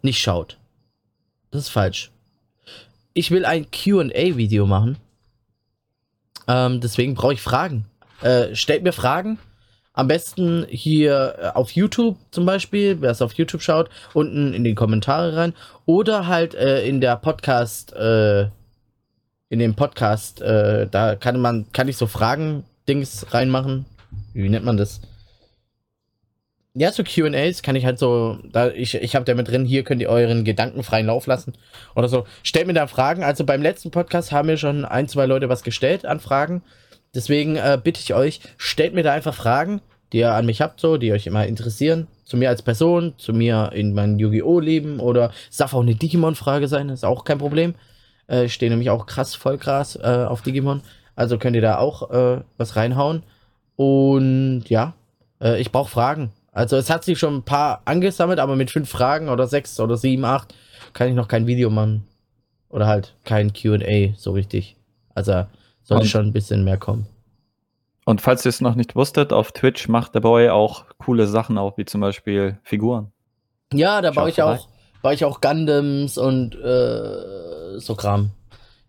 [0.00, 0.58] nicht schaut.
[1.50, 2.10] Das ist falsch.
[3.14, 4.96] Ich will ein QA-Video machen.
[6.48, 7.86] Ähm, deswegen brauche ich Fragen.
[8.22, 9.38] Äh, stellt mir Fragen.
[9.94, 14.64] Am besten hier äh, auf YouTube zum Beispiel, wer es auf YouTube schaut, unten in
[14.64, 15.54] die Kommentare rein.
[15.84, 18.44] Oder halt äh, in der Podcast, äh,
[19.50, 23.84] in dem Podcast, äh, da kann man, kann ich so Fragen-Dings reinmachen.
[24.32, 25.02] Wie nennt man das?
[26.74, 29.84] Ja, so QAs kann ich halt so, da ich, ich habe da mit drin, hier
[29.84, 31.52] könnt ihr euren Gedanken freien Lauf lassen.
[31.94, 32.26] Oder so.
[32.42, 33.22] Stellt mir da Fragen.
[33.24, 36.62] Also beim letzten Podcast haben mir schon ein, zwei Leute was gestellt an Fragen.
[37.14, 39.80] Deswegen äh, bitte ich euch, stellt mir da einfach Fragen,
[40.12, 42.08] die ihr an mich habt, so, die euch immer interessieren.
[42.24, 44.60] Zu mir als Person, zu mir in meinem Yu-Gi-Oh!
[44.60, 47.74] Leben oder es darf auch eine Digimon-Frage sein, ist auch kein Problem.
[48.28, 50.82] Äh, ich stehe nämlich auch krass voll krass äh, auf Digimon.
[51.14, 53.22] Also könnt ihr da auch äh, was reinhauen.
[53.76, 54.94] Und ja,
[55.40, 56.32] äh, ich brauche Fragen.
[56.52, 59.96] Also es hat sich schon ein paar angesammelt, aber mit fünf Fragen oder sechs oder
[59.96, 60.54] sieben, acht
[60.92, 62.06] kann ich noch kein Video machen.
[62.68, 64.76] Oder halt kein QA so richtig.
[65.14, 65.44] Also
[65.82, 67.06] sollte Und- schon ein bisschen mehr kommen.
[68.04, 71.56] Und falls ihr es noch nicht wusstet, auf Twitch macht der Boy auch coole Sachen
[71.56, 73.12] auch, wie zum Beispiel Figuren.
[73.72, 74.68] Ja, da baue ich auch,
[75.02, 78.30] baue ich auch Gundams und äh, so Kram.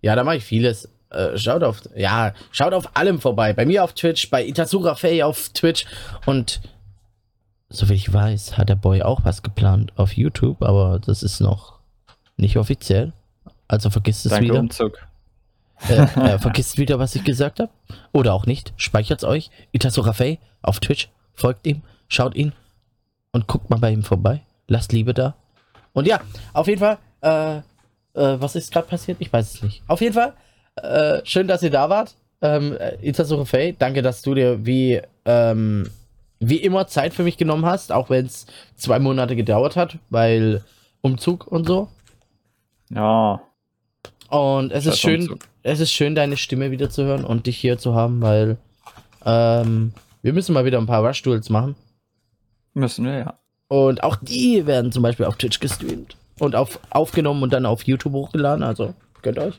[0.02, 0.90] Ja, da mache ich vieles.
[1.12, 3.54] Äh, schaut auf, ja, schaut auf allem vorbei.
[3.54, 5.86] Bei mir auf Twitch, bei Itasura Fay auf Twitch
[6.26, 6.60] und
[7.70, 11.40] so wie ich weiß, hat der Boy auch was geplant auf YouTube, aber das ist
[11.40, 11.80] noch
[12.36, 13.14] nicht offiziell.
[13.68, 14.60] Also vergiss es Danke wieder.
[14.60, 14.98] Umzug.
[15.90, 17.72] Äh, äh, vergisst wieder, was ich gesagt habe.
[18.12, 18.74] Oder auch nicht.
[18.78, 19.50] Speichert's euch.
[19.72, 21.10] Itasorafei auf Twitch.
[21.34, 22.54] Folgt ihm, schaut ihn
[23.32, 24.42] und guckt mal bei ihm vorbei.
[24.68, 25.36] Lasst Liebe da.
[25.94, 26.22] Und ja,
[26.54, 27.62] auf jeden Fall, äh, äh,
[28.14, 29.18] was ist gerade passiert?
[29.20, 29.84] Ich weiß es nicht.
[29.88, 30.34] Auf jeden Fall,
[30.76, 32.16] äh, schön, dass ihr da wart.
[32.42, 35.90] Ähm, Itasorafei, danke, dass du dir wie, ähm,
[36.40, 38.46] wie immer Zeit für mich genommen hast, auch wenn es
[38.76, 40.64] zwei Monate gedauert hat, weil
[41.02, 41.90] Umzug und so.
[42.90, 43.42] Ja.
[44.30, 45.48] Und es ist Scheiß schön, Umzug.
[45.64, 48.58] Es ist schön, deine Stimme wieder zu hören und dich hier zu haben, weil
[49.26, 51.76] ähm, wir müssen mal wieder ein paar Rush-Duels machen.
[52.74, 53.34] Müssen wir, ja.
[53.70, 57.84] Und auch die werden zum Beispiel auf Twitch gestreamt und auf, aufgenommen und dann auf
[57.84, 58.64] YouTube hochgeladen.
[58.64, 59.56] Also gönnt euch.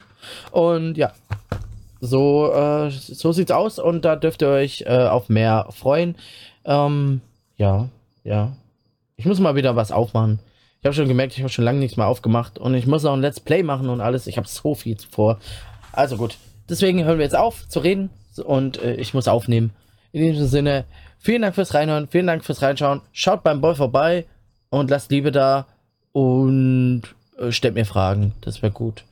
[0.50, 1.12] Und ja,
[2.00, 6.16] so, äh, so sieht's aus und da dürft ihr euch äh, auf mehr freuen.
[6.64, 7.22] Ähm,
[7.57, 7.88] ja,
[8.24, 8.52] ja.
[9.16, 10.40] Ich muss mal wieder was aufmachen.
[10.80, 13.14] Ich habe schon gemerkt, ich habe schon lange nichts mehr aufgemacht und ich muss auch
[13.14, 14.26] ein Let's Play machen und alles.
[14.26, 15.38] Ich habe so viel vor.
[15.97, 16.36] Also gut,
[16.68, 18.11] deswegen hören wir jetzt auf zu reden
[18.45, 19.72] und äh, ich muss aufnehmen.
[20.12, 20.84] In diesem Sinne,
[21.18, 23.01] vielen Dank fürs Reinhören, vielen Dank fürs Reinschauen.
[23.12, 24.26] Schaut beim Boy vorbei
[24.70, 25.66] und lasst Liebe da
[26.12, 27.03] und
[27.38, 28.32] äh, stellt mir Fragen.
[28.40, 29.05] Das wäre gut.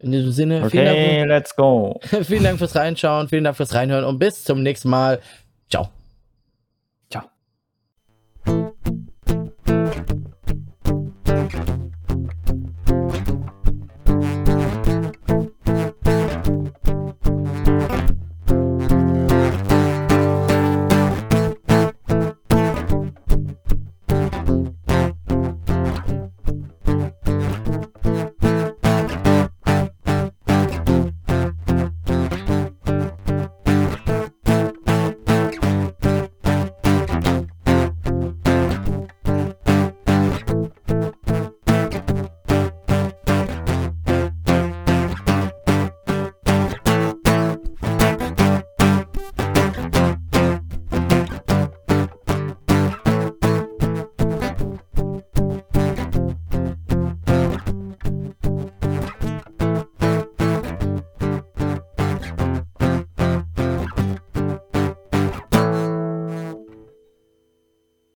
[0.00, 2.00] In diesem Sinne, vielen, Okay, let's go.
[2.10, 5.20] Dank, vielen Dank fürs Reinschauen, vielen Dank fürs Reinhören und bis zum nächsten Mal.
[5.70, 5.88] Ciao.